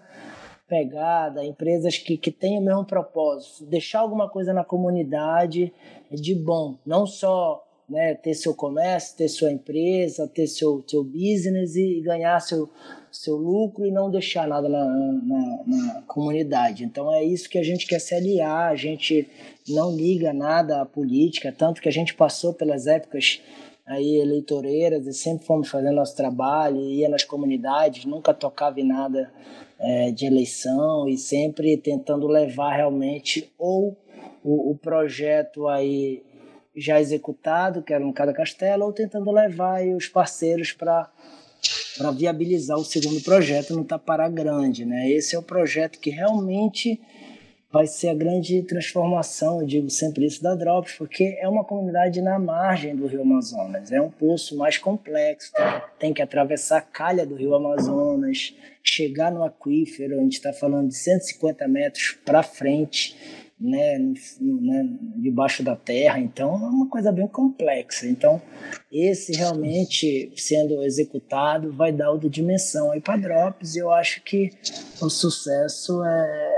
pegada, 0.68 1.44
empresas 1.44 1.96
que, 1.96 2.18
que 2.18 2.31
têm 2.31 2.59
o 2.59 2.62
mesmo 2.62 2.85
propósito, 2.85 3.64
deixar 3.64 4.01
alguma 4.01 4.29
coisa 4.29 4.53
na 4.53 4.64
comunidade 4.64 5.72
de 6.11 6.35
bom, 6.35 6.77
não 6.85 7.07
só 7.07 7.65
né, 7.88 8.14
ter 8.14 8.35
seu 8.35 8.55
comércio, 8.55 9.16
ter 9.16 9.29
sua 9.29 9.51
empresa, 9.51 10.27
ter 10.27 10.46
seu, 10.46 10.85
seu 10.87 11.05
business 11.05 11.77
e 11.77 12.01
ganhar 12.01 12.40
seu, 12.40 12.68
seu 13.12 13.37
lucro 13.37 13.87
e 13.87 13.92
não 13.92 14.11
deixar 14.11 14.49
nada 14.49 14.68
na, 14.68 14.85
na, 14.85 15.62
na, 15.66 16.03
comunidade. 16.07 16.85
Então 16.85 17.12
é 17.12 17.22
isso 17.22 17.49
que 17.49 17.59
a 17.59 17.62
gente 17.62 17.87
quer 17.87 18.01
se 18.01 18.14
aliar, 18.14 18.72
a 18.72 18.77
gente 18.77 19.29
não 19.68 19.94
liga 19.94 20.33
nada 20.33 20.83
à 20.83 20.87
política, 20.87 21.55
tanto 21.57 21.81
que 21.81 21.88
a 21.88 21.92
gente 21.92 22.14
passou 22.14 22.53
pelas 22.53 22.87
épocas 22.87 23.40
aí 23.87 24.16
eleitoreiras 24.16 25.07
e 25.07 25.12
sempre 25.12 25.46
fomos 25.46 25.68
fazendo 25.68 25.94
nosso 25.94 26.16
trabalho, 26.16 26.81
ia 26.81 27.09
nas 27.09 27.22
comunidades, 27.22 28.05
nunca 28.05 28.35
tocava 28.35 28.81
em 28.81 28.85
nada 28.85 29.33
é, 29.79 30.11
de 30.11 30.27
eleição 30.27 31.09
e 31.09 31.16
sempre 31.16 31.77
tentando 31.77 32.27
levar 32.27 32.75
realmente 32.75 33.49
ou 33.57 33.96
o, 34.42 34.72
o 34.72 34.77
projeto 34.77 35.68
aí 35.68 36.22
já 36.76 37.00
executado, 37.00 37.82
que 37.82 37.92
era 37.92 38.04
no 38.04 38.12
Cada 38.12 38.32
Castelo, 38.32 38.84
ou 38.84 38.92
tentando 38.92 39.30
levar 39.30 39.82
os 39.86 40.08
parceiros 40.08 40.72
para 40.72 41.10
para 41.96 42.10
viabilizar 42.10 42.76
o 42.76 42.84
segundo 42.84 43.20
projeto 43.22 43.74
no 43.74 43.82
Tapará 43.82 44.28
Grande. 44.28 44.84
Né? 44.84 45.10
Esse 45.10 45.34
é 45.34 45.38
o 45.38 45.42
projeto 45.42 45.98
que 45.98 46.10
realmente 46.10 47.00
vai 47.72 47.86
ser 47.86 48.08
a 48.08 48.14
grande 48.14 48.62
transformação, 48.62 49.60
eu 49.60 49.66
digo 49.66 49.90
sempre 49.90 50.24
isso, 50.24 50.42
da 50.42 50.54
Drops, 50.54 50.94
porque 50.94 51.36
é 51.40 51.48
uma 51.48 51.64
comunidade 51.64 52.22
na 52.22 52.38
margem 52.38 52.94
do 52.94 53.06
Rio 53.06 53.22
Amazonas, 53.22 53.92
é 53.92 54.00
um 54.00 54.10
poço 54.10 54.56
mais 54.56 54.78
complexo, 54.78 55.52
tem 55.98 56.14
que 56.14 56.22
atravessar 56.22 56.78
a 56.78 56.80
calha 56.80 57.26
do 57.26 57.34
Rio 57.34 57.54
Amazonas, 57.54 58.54
chegar 58.82 59.30
no 59.30 59.44
aquífero, 59.44 60.18
a 60.18 60.22
gente 60.22 60.34
está 60.34 60.52
falando 60.52 60.88
de 60.88 60.96
150 60.96 61.68
metros 61.68 62.16
para 62.24 62.42
frente, 62.42 63.14
né, 63.58 63.98
né, 64.40 64.88
debaixo 65.16 65.62
da 65.62 65.74
terra, 65.74 66.18
então 66.18 66.54
é 66.54 66.68
uma 66.68 66.88
coisa 66.88 67.10
bem 67.10 67.26
complexa. 67.26 68.06
Então, 68.06 68.40
esse 68.92 69.32
realmente 69.32 70.32
sendo 70.36 70.82
executado 70.82 71.72
vai 71.72 71.92
dar 71.92 72.10
outra 72.10 72.28
dimensão 72.28 72.92
aí 72.92 73.00
para 73.00 73.16
Drops 73.16 73.74
e 73.74 73.78
eu 73.78 73.90
acho 73.90 74.22
que 74.22 74.50
o 75.00 75.08
sucesso 75.08 76.02
é 76.04 76.56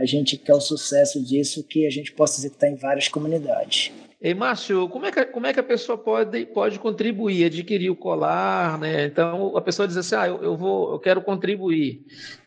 a 0.00 0.06
gente 0.06 0.36
quer 0.36 0.54
o 0.54 0.60
sucesso 0.60 1.22
disso 1.22 1.62
que 1.62 1.86
a 1.86 1.90
gente 1.90 2.12
possa 2.12 2.40
executar 2.40 2.70
em 2.70 2.74
várias 2.74 3.08
comunidades. 3.08 3.92
Ei, 4.20 4.32
Márcio, 4.32 4.88
como 4.88 5.04
é, 5.04 5.12
que, 5.12 5.24
como 5.26 5.46
é 5.46 5.52
que 5.52 5.60
a 5.60 5.64
pessoa 5.64 5.98
pode, 5.98 6.46
pode 6.46 6.78
contribuir, 6.78 7.44
adquirir 7.44 7.90
o 7.90 7.96
colar, 7.96 8.78
né? 8.78 9.04
Então, 9.04 9.54
a 9.56 9.60
pessoa 9.60 9.86
diz 9.86 9.96
assim, 9.98 10.14
ah, 10.14 10.26
eu, 10.26 10.42
eu, 10.42 10.56
vou, 10.56 10.92
eu 10.92 10.98
quero 10.98 11.20
contribuir, 11.20 12.02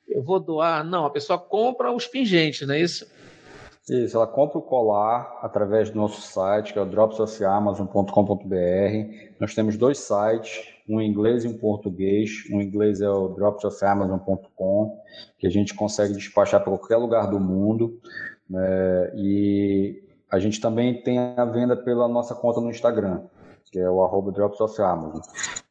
eu 0.10 0.24
vou 0.24 0.40
doar. 0.40 0.84
Não, 0.84 1.06
a 1.06 1.10
pessoa 1.10 1.38
compra 1.38 1.92
os 1.92 2.08
pingentes, 2.08 2.68
não 2.68 2.74
é 2.74 2.82
isso? 2.82 3.06
Isso, 3.90 4.18
ela 4.18 4.28
compra 4.28 4.58
o 4.58 4.62
colar 4.62 5.40
através 5.42 5.90
do 5.90 5.98
nosso 5.98 6.22
site, 6.22 6.74
que 6.74 6.80
é 6.80 6.82
o 6.82 6.86
dropsofamazon.com.br. 6.86 8.44
Nós 9.40 9.56
temos 9.56 9.78
dois 9.78 10.00
sites, 10.00 10.68
um 10.90 11.00
em 11.00 11.10
inglês 11.10 11.46
e 11.46 11.48
um 11.48 11.58
português. 11.58 12.44
O 12.52 12.62
inglês 12.62 13.00
é 13.00 13.10
o 13.10 13.30
dropsofamazon.com, 13.30 15.02
que 15.40 15.48
a 15.48 15.50
gente 15.50 15.74
consegue 15.74 16.14
despachar 16.14 16.62
para 16.62 16.78
qualquer 16.78 16.98
lugar 16.98 17.30
do 17.30 17.40
mundo. 17.40 17.98
Né? 18.50 19.12
E 19.16 20.04
a 20.30 20.38
gente 20.38 20.60
também 20.60 21.02
tem 21.02 21.20
a 21.20 21.46
venda 21.46 21.78
pela 21.78 22.10
nossa 22.10 22.36
conta 22.36 22.60
no 22.60 22.70
Instagram, 22.70 23.22
que 23.72 23.80
é 23.80 23.90
o 23.90 24.04
arroba 24.04 24.34
dropsofamazon. 24.34 25.22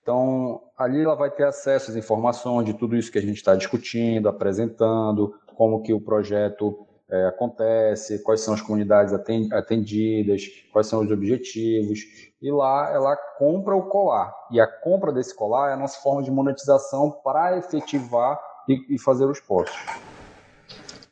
Então, 0.02 0.62
ali 0.79 1.02
ela 1.02 1.14
vai 1.14 1.31
ter 1.31 1.44
acesso 1.44 1.90
às 1.90 1.96
informações 1.98 2.64
de 2.64 2.72
tudo 2.72 2.96
isso 2.96 3.12
que 3.12 3.18
a 3.18 3.22
gente 3.22 3.37
está 3.37 3.55
discutindo, 3.55 4.26
apresentando, 4.26 5.35
como 5.55 5.83
que 5.83 5.92
o 5.92 6.00
projeto 6.00 6.86
é, 7.10 7.26
acontece, 7.26 8.22
quais 8.22 8.40
são 8.40 8.54
as 8.54 8.60
comunidades 8.60 9.12
atendidas, 9.52 10.42
quais 10.72 10.86
são 10.86 11.00
os 11.02 11.10
objetivos. 11.10 12.00
E 12.42 12.50
lá 12.50 12.90
ela 12.92 13.16
compra 13.38 13.76
o 13.76 13.88
colar. 13.88 14.34
E 14.50 14.60
a 14.60 14.66
compra 14.66 15.12
desse 15.12 15.34
colar 15.34 15.70
é 15.70 15.74
a 15.74 15.76
nossa 15.76 16.00
forma 16.00 16.22
de 16.22 16.30
monetização 16.30 17.10
para 17.10 17.56
efetivar 17.58 18.40
e, 18.68 18.94
e 18.94 18.98
fazer 18.98 19.26
os 19.26 19.40
postos. 19.40 20.05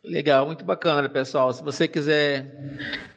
Legal, 0.05 0.45
muito 0.45 0.65
bacana, 0.65 1.09
pessoal. 1.09 1.51
Se 1.53 1.63
você 1.63 1.89
quiser 1.89 2.47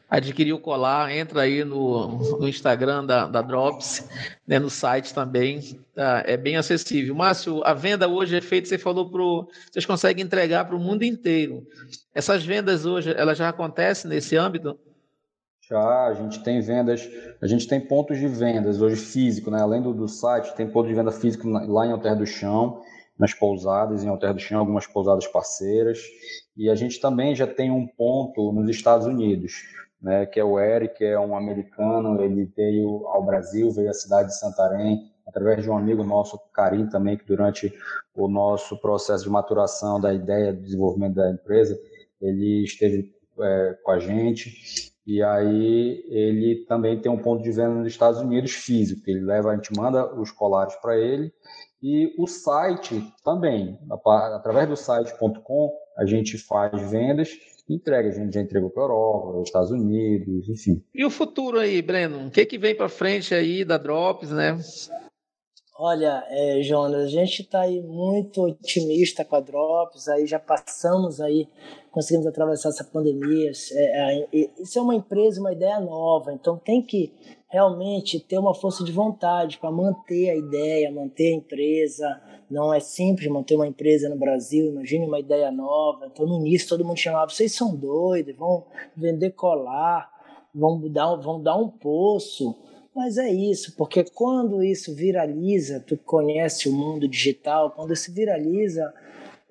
adquirir 0.10 0.54
o 0.54 0.60
colar, 0.60 1.14
entra 1.14 1.42
aí 1.42 1.64
no, 1.66 2.40
no 2.40 2.48
Instagram 2.48 3.06
da, 3.06 3.28
da 3.28 3.42
Drops, 3.42 4.08
né, 4.48 4.58
no 4.58 4.70
site 4.70 5.14
também, 5.14 5.60
tá? 5.94 6.24
é 6.26 6.38
bem 6.38 6.56
acessível. 6.56 7.14
Márcio, 7.14 7.62
a 7.66 7.74
venda 7.74 8.08
hoje 8.08 8.38
é 8.38 8.42
feita, 8.42 8.70
você 8.70 8.78
falou 8.78 9.10
pro, 9.10 9.50
vocês 9.70 9.86
conseguem 9.86 10.24
entregar 10.24 10.64
para 10.64 10.78
o 10.78 10.80
mundo 10.80 11.04
inteiro. 11.04 11.68
Essas 12.16 12.46
vendas 12.46 12.86
hoje, 12.86 13.14
elas 13.18 13.38
já 13.38 13.50
acontecem 13.50 14.10
nesse 14.10 14.38
âmbito? 14.38 14.80
Já, 15.70 16.06
a 16.06 16.14
gente 16.14 16.42
tem 16.42 16.62
vendas, 16.62 17.06
a 17.42 17.48
gente 17.48 17.68
tem 17.68 17.82
pontos 17.82 18.18
de 18.18 18.28
vendas 18.30 18.82
hoje 18.82 18.96
físico, 18.96 19.52
né? 19.52 19.62
Além 19.62 19.82
do, 19.82 19.94
do 19.94 20.08
site, 20.08 20.56
tem 20.56 20.70
ponto 20.70 20.88
de 20.88 20.94
venda 20.94 21.12
físico 21.12 21.50
lá 21.50 21.86
em 21.86 21.92
Alter 21.92 22.16
do 22.16 22.26
Chão, 22.26 22.82
nas 23.18 23.34
pousadas, 23.34 24.04
em 24.04 24.08
Alter 24.10 24.34
do 24.34 24.40
Chão, 24.40 24.60
algumas 24.60 24.86
pousadas 24.86 25.28
parceiras. 25.28 26.00
E 26.56 26.70
a 26.70 26.76
gente 26.76 27.00
também 27.00 27.36
já 27.36 27.48
tem 27.48 27.72
um 27.72 27.88
ponto 27.88 28.52
nos 28.52 28.70
Estados 28.70 29.08
Unidos 29.08 29.54
né, 30.02 30.26
que 30.26 30.40
é 30.40 30.44
o 30.44 30.60
Eric, 30.60 31.04
é 31.04 31.20
um 31.20 31.36
americano, 31.36 32.22
ele 32.22 32.46
veio 32.56 33.08
ao 33.08 33.24
Brasil, 33.26 33.72
veio 33.72 33.90
à 33.90 33.94
cidade 33.94 34.30
de 34.30 34.40
Santarém, 34.40 35.12
através 35.28 35.64
de 35.64 35.70
um 35.70 35.78
amigo 35.78 36.04
nosso, 36.04 36.40
Karim, 36.54 36.88
também, 36.88 37.18
que 37.18 37.26
durante 37.26 37.74
o 38.16 38.28
nosso 38.28 38.80
processo 38.80 39.24
de 39.24 39.30
maturação 39.30 40.00
da 40.00 40.14
ideia 40.14 40.54
de 40.54 40.62
desenvolvimento 40.62 41.16
da 41.16 41.30
empresa, 41.30 41.78
ele 42.22 42.64
esteve 42.64 43.12
é, 43.40 43.78
com 43.84 43.92
a 43.92 44.00
gente, 44.00 44.94
e 45.06 45.22
aí 45.22 46.04
ele 46.08 46.66
também 46.68 47.00
tem 47.00 47.12
um 47.12 47.18
ponto 47.18 47.44
de 47.44 47.52
venda 47.52 47.76
nos 47.76 47.88
Estados 47.88 48.20
Unidos 48.20 48.52
físico, 48.52 49.02
ele 49.08 49.22
leva, 49.22 49.52
a 49.52 49.56
gente 49.56 49.76
manda 49.76 50.14
os 50.16 50.32
colares 50.32 50.76
para 50.76 50.98
ele, 50.98 51.34
e 51.82 52.14
o 52.18 52.28
site 52.28 53.04
também, 53.24 53.80
através 54.34 54.68
do 54.68 54.76
site.com, 54.76 55.72
a 55.98 56.06
gente 56.06 56.38
faz 56.38 56.90
vendas 56.90 57.30
entrega. 57.70 58.10
A 58.10 58.12
gente 58.12 58.34
já 58.34 58.42
entregou 58.42 58.70
para 58.70 58.84
a 58.84 58.86
Europa, 58.86 59.42
Estados 59.44 59.72
Unidos, 59.72 60.48
enfim. 60.50 60.82
E 60.94 61.06
o 61.06 61.10
futuro 61.10 61.60
aí, 61.60 61.82
Breno? 61.82 62.28
O 62.28 62.32
que, 62.32 62.46
que 62.46 62.58
vem 62.58 62.76
para 62.76 62.90
frente 62.90 63.34
aí 63.34 63.64
da 63.64 63.78
Drops, 63.78 64.32
né? 64.32 64.58
Olha, 65.80 66.26
é, 66.32 66.64
Jonas, 66.64 67.04
a 67.04 67.08
gente 67.08 67.44
está 67.44 67.62
aí 67.62 67.80
muito 67.84 68.42
otimista 68.42 69.24
com 69.24 69.36
a 69.36 69.40
Drops, 69.40 70.08
aí 70.08 70.26
já 70.26 70.40
passamos 70.40 71.22
aí, 71.22 71.48
conseguimos 71.92 72.26
atravessar 72.26 72.70
essa 72.70 72.84
pandemia. 72.84 73.52
É, 73.74 74.22
é, 74.24 74.50
isso 74.60 74.80
é 74.80 74.82
uma 74.82 74.96
empresa, 74.96 75.40
uma 75.40 75.54
ideia 75.54 75.80
nova, 75.80 76.34
então 76.34 76.58
tem 76.58 76.82
que 76.82 77.14
realmente 77.48 78.20
ter 78.20 78.40
uma 78.40 78.56
força 78.56 78.84
de 78.84 78.92
vontade 78.92 79.60
para 79.60 79.70
manter 79.70 80.32
a 80.32 80.36
ideia, 80.36 80.92
manter 80.92 81.34
a 81.34 81.36
empresa. 81.36 82.22
Não 82.50 82.74
é 82.74 82.80
simples 82.80 83.30
manter 83.30 83.56
uma 83.56 83.68
empresa 83.68 84.10
no 84.10 84.18
Brasil, 84.18 84.72
imagine 84.72 85.06
uma 85.06 85.20
ideia 85.20 85.52
nova. 85.52 86.08
Então, 86.08 86.26
no 86.26 86.40
início, 86.40 86.70
todo 86.70 86.84
mundo 86.84 86.98
chamava: 86.98 87.30
vocês 87.30 87.54
são 87.54 87.76
doidos, 87.76 88.36
vão 88.36 88.66
vender 88.96 89.30
colar, 89.30 90.10
vão 90.56 90.82
dar, 90.90 91.16
vão 91.18 91.40
dar 91.40 91.56
um 91.56 91.70
poço. 91.70 92.56
Mas 92.98 93.20
é 93.20 93.32
isso, 93.32 93.76
porque 93.78 94.04
quando 94.04 94.64
isso 94.64 94.92
viraliza, 94.92 95.80
tu 95.80 95.96
conhece 95.98 96.68
o 96.68 96.74
mundo 96.74 97.08
digital, 97.08 97.70
quando 97.70 97.94
isso 97.94 98.12
viraliza, 98.12 98.92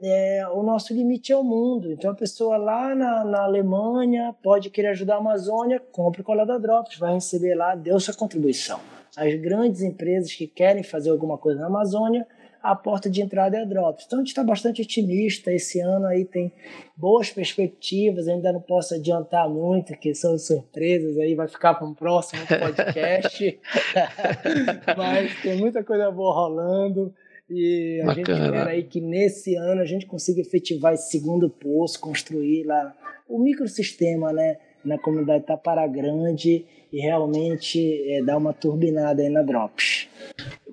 é, 0.02 0.44
o 0.52 0.64
nosso 0.64 0.92
limite 0.92 1.30
é 1.30 1.37
o 1.37 1.44
mundo. 1.44 1.92
Então 1.92 2.11
a 2.11 2.14
pessoa 2.14 2.56
lá 2.56 2.92
na, 2.92 3.22
na 3.22 3.44
Alemanha 3.44 4.35
pode 4.42 4.68
querer 4.68 4.88
ajudar 4.88 5.14
a 5.14 5.18
Amazônia, 5.18 5.78
compre 5.78 6.24
cola 6.24 6.44
da 6.44 6.59
Drops, 6.59 6.98
vai 6.98 7.14
receber 7.14 7.54
lá, 7.54 7.76
deu 7.76 8.00
sua 8.00 8.14
contribuição. 8.14 8.80
As 9.16 9.32
grandes 9.37 9.80
empresas 9.80 10.32
que 10.32 10.48
querem 10.48 10.82
fazer 10.82 11.11
alguma 11.11 11.38
coisa 11.38 11.61
na 11.61 11.68
Amazônia, 11.68 12.26
a 12.70 12.74
porta 12.74 13.09
de 13.09 13.22
entrada 13.22 13.57
é 13.57 13.62
a 13.62 13.64
Drops. 13.64 14.05
Então 14.07 14.18
a 14.18 14.22
gente 14.22 14.29
está 14.29 14.42
bastante 14.42 14.83
otimista. 14.83 15.52
Esse 15.52 15.81
ano 15.81 16.07
aí 16.07 16.24
tem 16.24 16.52
boas 16.96 17.31
perspectivas. 17.31 18.26
ainda 18.26 18.52
não 18.52 18.61
posso 18.61 18.94
adiantar 18.94 19.48
muito, 19.48 19.96
que 19.96 20.14
são 20.14 20.37
surpresas 20.37 21.16
aí, 21.18 21.35
vai 21.35 21.46
ficar 21.46 21.74
para 21.74 21.87
um 21.87 21.94
próximo 21.94 22.42
podcast. 22.46 23.61
Mas 24.96 25.42
tem 25.42 25.57
muita 25.57 25.85
coisa 25.85 26.11
boa 26.11 26.35
rolando. 26.35 27.14
E 27.48 28.00
a 28.02 28.07
Bacana. 28.07 28.26
gente 28.26 28.33
espera 28.33 28.70
aí 28.70 28.83
que 28.83 29.00
nesse 29.00 29.55
ano 29.55 29.81
a 29.81 29.87
gente 29.87 30.05
consiga 30.05 30.40
efetivar 30.40 30.92
esse 30.92 31.11
segundo 31.11 31.48
poço, 31.48 32.00
construir 32.00 32.64
lá 32.64 32.92
o 33.29 33.38
microsistema, 33.38 34.33
né? 34.33 34.57
Na 34.85 34.98
comunidade 34.98 35.44
Tapara 35.44 35.87
Grande 35.87 36.64
e 36.92 37.00
realmente 37.00 38.02
é, 38.11 38.22
dar 38.22 38.37
uma 38.37 38.52
turbinada 38.52 39.22
aí 39.22 39.29
na 39.29 39.42
Drops. 39.42 40.09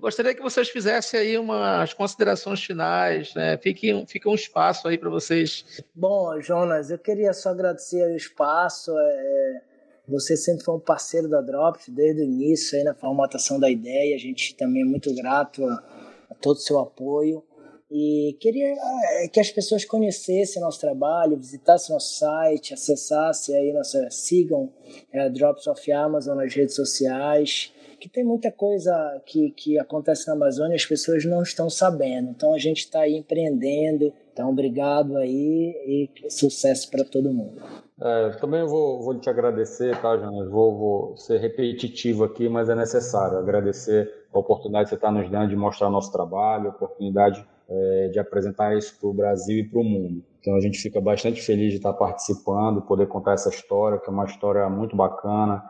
Gostaria 0.03 0.35
que 0.35 0.41
vocês 0.41 0.67
fizessem 0.67 1.17
aí 1.17 1.37
umas 1.37 1.93
considerações 1.93 2.61
finais, 2.61 3.33
né? 3.35 3.57
Fique, 3.57 4.05
fique 4.05 4.27
um 4.27 4.35
espaço 4.35 4.85
aí 4.85 4.97
para 4.97 5.09
vocês. 5.09 5.81
Bom, 5.95 6.41
Jonas, 6.41 6.91
eu 6.91 6.99
queria 6.99 7.31
só 7.31 7.51
agradecer 7.51 8.03
o 8.11 8.17
espaço. 8.17 8.91
É, 8.99 9.61
você 10.05 10.35
sempre 10.35 10.65
foi 10.65 10.75
um 10.75 10.79
parceiro 10.81 11.29
da 11.29 11.39
Drops 11.39 11.87
desde 11.87 12.21
o 12.21 12.25
início 12.25 12.77
aí 12.77 12.83
na 12.83 12.93
formatação 12.93 13.57
da 13.57 13.71
ideia. 13.71 14.13
A 14.13 14.19
gente 14.19 14.57
também 14.57 14.81
é 14.81 14.85
muito 14.85 15.15
grato 15.15 15.65
a 15.65 16.35
todo 16.41 16.57
o 16.57 16.59
seu 16.59 16.79
apoio. 16.79 17.41
E 17.89 18.35
queria 18.41 18.73
é, 19.21 19.29
que 19.29 19.39
as 19.39 19.51
pessoas 19.51 19.85
conhecessem 19.85 20.61
nosso 20.61 20.81
trabalho, 20.81 21.37
visitassem 21.37 21.93
nosso 21.93 22.15
site, 22.15 22.73
acessassem 22.73 23.55
aí 23.55 23.71
nossa, 23.71 24.09
sigam 24.11 24.69
é, 25.13 25.29
Drops 25.29 25.65
of 25.65 25.91
Amazon 25.93 26.35
nas 26.35 26.53
redes 26.53 26.75
sociais, 26.75 27.72
que 28.03 28.09
tem 28.09 28.21
muita 28.21 28.51
coisa 28.51 28.91
que, 29.25 29.51
que 29.51 29.79
acontece 29.79 30.27
na 30.27 30.33
Amazônia 30.33 30.75
as 30.75 30.85
pessoas 30.85 31.23
não 31.23 31.41
estão 31.41 31.69
sabendo. 31.69 32.31
Então 32.31 32.53
a 32.53 32.57
gente 32.57 32.79
está 32.79 32.99
aí 32.99 33.15
empreendendo. 33.15 34.11
Então 34.33 34.49
obrigado 34.49 35.15
aí 35.15 36.09
e 36.19 36.29
sucesso 36.29 36.91
para 36.91 37.05
todo 37.05 37.31
mundo. 37.31 37.61
É, 38.01 38.31
também 38.41 38.65
vou, 38.65 39.01
vou 39.01 39.17
te 39.17 39.29
agradecer, 39.29 39.97
tá, 40.01 40.17
Jonas? 40.17 40.49
Vou, 40.49 40.77
vou 40.77 41.17
ser 41.17 41.37
repetitivo 41.39 42.25
aqui, 42.25 42.49
mas 42.49 42.67
é 42.67 42.75
necessário 42.75 43.37
agradecer 43.37 44.11
a 44.33 44.37
oportunidade 44.37 44.85
que 44.85 44.89
você 44.89 44.95
está 44.95 45.09
nos 45.09 45.31
dando 45.31 45.47
de 45.47 45.55
mostrar 45.55 45.89
nosso 45.89 46.11
trabalho, 46.11 46.67
a 46.67 46.71
oportunidade 46.71 47.47
é, 47.69 48.09
de 48.11 48.19
apresentar 48.19 48.77
isso 48.77 48.99
para 48.99 49.07
o 49.07 49.13
Brasil 49.13 49.59
e 49.59 49.63
para 49.63 49.79
o 49.79 49.83
mundo. 49.83 50.21
Então 50.41 50.57
a 50.57 50.59
gente 50.59 50.77
fica 50.77 50.99
bastante 50.99 51.41
feliz 51.41 51.71
de 51.71 51.77
estar 51.77 51.93
participando, 51.93 52.81
poder 52.81 53.07
contar 53.07 53.31
essa 53.31 53.47
história, 53.47 53.97
que 53.97 54.09
é 54.09 54.11
uma 54.11 54.25
história 54.25 54.67
muito 54.67 54.93
bacana, 54.93 55.63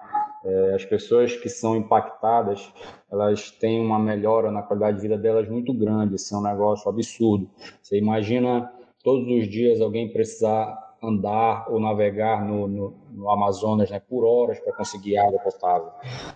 é 0.45 0.73
as 0.75 0.84
pessoas 0.86 1.36
que 1.36 1.49
são 1.49 1.75
impactadas, 1.75 2.71
elas 3.12 3.51
têm 3.51 3.79
uma 3.79 3.97
melhora 3.97 4.51
na 4.51 4.62
qualidade 4.62 4.97
de 4.97 5.03
vida 5.03 5.17
delas 5.17 5.47
muito 5.47 5.73
grande. 5.73 6.15
Isso 6.15 6.36
é 6.36 6.38
um 6.38 6.43
negócio 6.43 6.89
absurdo. 6.89 7.49
Você 7.82 7.97
imagina 7.97 8.71
todos 9.03 9.27
os 9.27 9.47
dias 9.49 9.79
alguém 9.79 10.12
precisar 10.12 10.84
andar 11.03 11.69
ou 11.69 11.79
navegar 11.79 12.45
no, 12.45 12.67
no, 12.67 12.93
no 13.12 13.29
Amazonas 13.29 13.91
né, 13.91 13.99
por 13.99 14.25
horas 14.25 14.60
para 14.60 14.73
conseguir 14.73 15.17
água 15.17 15.38
potável. 15.39 15.91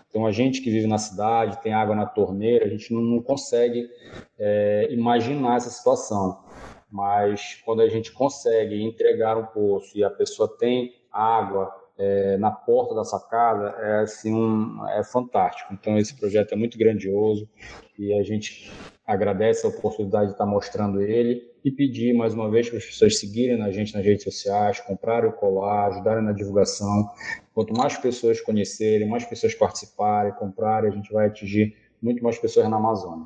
Então, 0.09 0.25
a 0.25 0.31
gente 0.31 0.61
que 0.61 0.69
vive 0.69 0.87
na 0.87 0.97
cidade, 0.97 1.61
tem 1.61 1.73
água 1.73 1.95
na 1.95 2.05
torneira, 2.05 2.65
a 2.65 2.67
gente 2.67 2.93
não, 2.93 3.01
não 3.01 3.21
consegue 3.21 3.89
é, 4.37 4.87
imaginar 4.91 5.55
essa 5.55 5.69
situação. 5.69 6.43
Mas 6.91 7.61
quando 7.65 7.81
a 7.81 7.89
gente 7.89 8.11
consegue 8.11 8.81
entregar 8.83 9.37
um 9.37 9.45
poço 9.45 9.97
e 9.97 10.03
a 10.03 10.09
pessoa 10.09 10.47
tem 10.57 10.93
água 11.11 11.73
é, 11.97 12.37
na 12.37 12.51
porta 12.51 12.93
da 12.93 13.03
sacada, 13.03 13.75
é 13.79 13.99
assim 14.01 14.33
um, 14.33 14.87
é 14.89 15.03
fantástico. 15.03 15.73
Então 15.73 15.97
esse 15.97 16.15
projeto 16.15 16.53
é 16.53 16.55
muito 16.55 16.77
grandioso 16.77 17.49
e 17.97 18.13
a 18.13 18.23
gente 18.23 18.71
agradece 19.05 19.65
a 19.65 19.69
oportunidade 19.69 20.27
de 20.27 20.31
estar 20.33 20.45
mostrando 20.45 21.01
ele 21.01 21.41
e 21.63 21.71
pedir 21.71 22.13
mais 22.13 22.33
uma 22.33 22.49
vez 22.49 22.69
para 22.69 22.77
as 22.77 22.85
pessoas 22.85 23.19
seguirem 23.19 23.61
a 23.63 23.71
gente 23.71 23.95
nas 23.95 24.05
redes 24.05 24.23
sociais, 24.23 24.79
comprarem 24.79 25.29
o 25.29 25.33
colar, 25.33 25.87
ajudarem 25.87 26.23
na 26.23 26.31
divulgação. 26.31 27.09
Quanto 27.53 27.73
mais 27.73 27.97
pessoas 27.97 28.39
conhecerem, 28.41 29.07
mais 29.07 29.25
pessoas 29.25 29.55
participarem, 29.55 30.33
comprarem, 30.33 30.89
a 30.89 30.93
gente 30.93 31.11
vai 31.11 31.27
atingir 31.27 31.75
muito 32.01 32.23
mais 32.23 32.37
pessoas 32.37 32.69
na 32.69 32.77
Amazônia. 32.77 33.25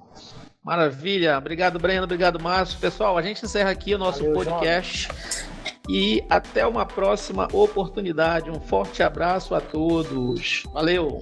Maravilha, 0.63 1.37
obrigado 1.37 1.79
Breno, 1.79 2.03
obrigado 2.03 2.39
Márcio. 2.39 2.79
Pessoal, 2.79 3.17
a 3.17 3.21
gente 3.21 3.43
encerra 3.43 3.71
aqui 3.71 3.93
o 3.95 3.97
nosso 3.97 4.19
Valeu, 4.19 4.33
podcast. 4.33 5.07
João. 5.07 5.50
E 5.89 6.23
até 6.29 6.65
uma 6.65 6.85
próxima 6.85 7.47
oportunidade. 7.51 8.49
Um 8.49 8.59
forte 8.59 9.01
abraço 9.03 9.55
a 9.55 9.61
todos. 9.61 10.63
Valeu! 10.73 11.21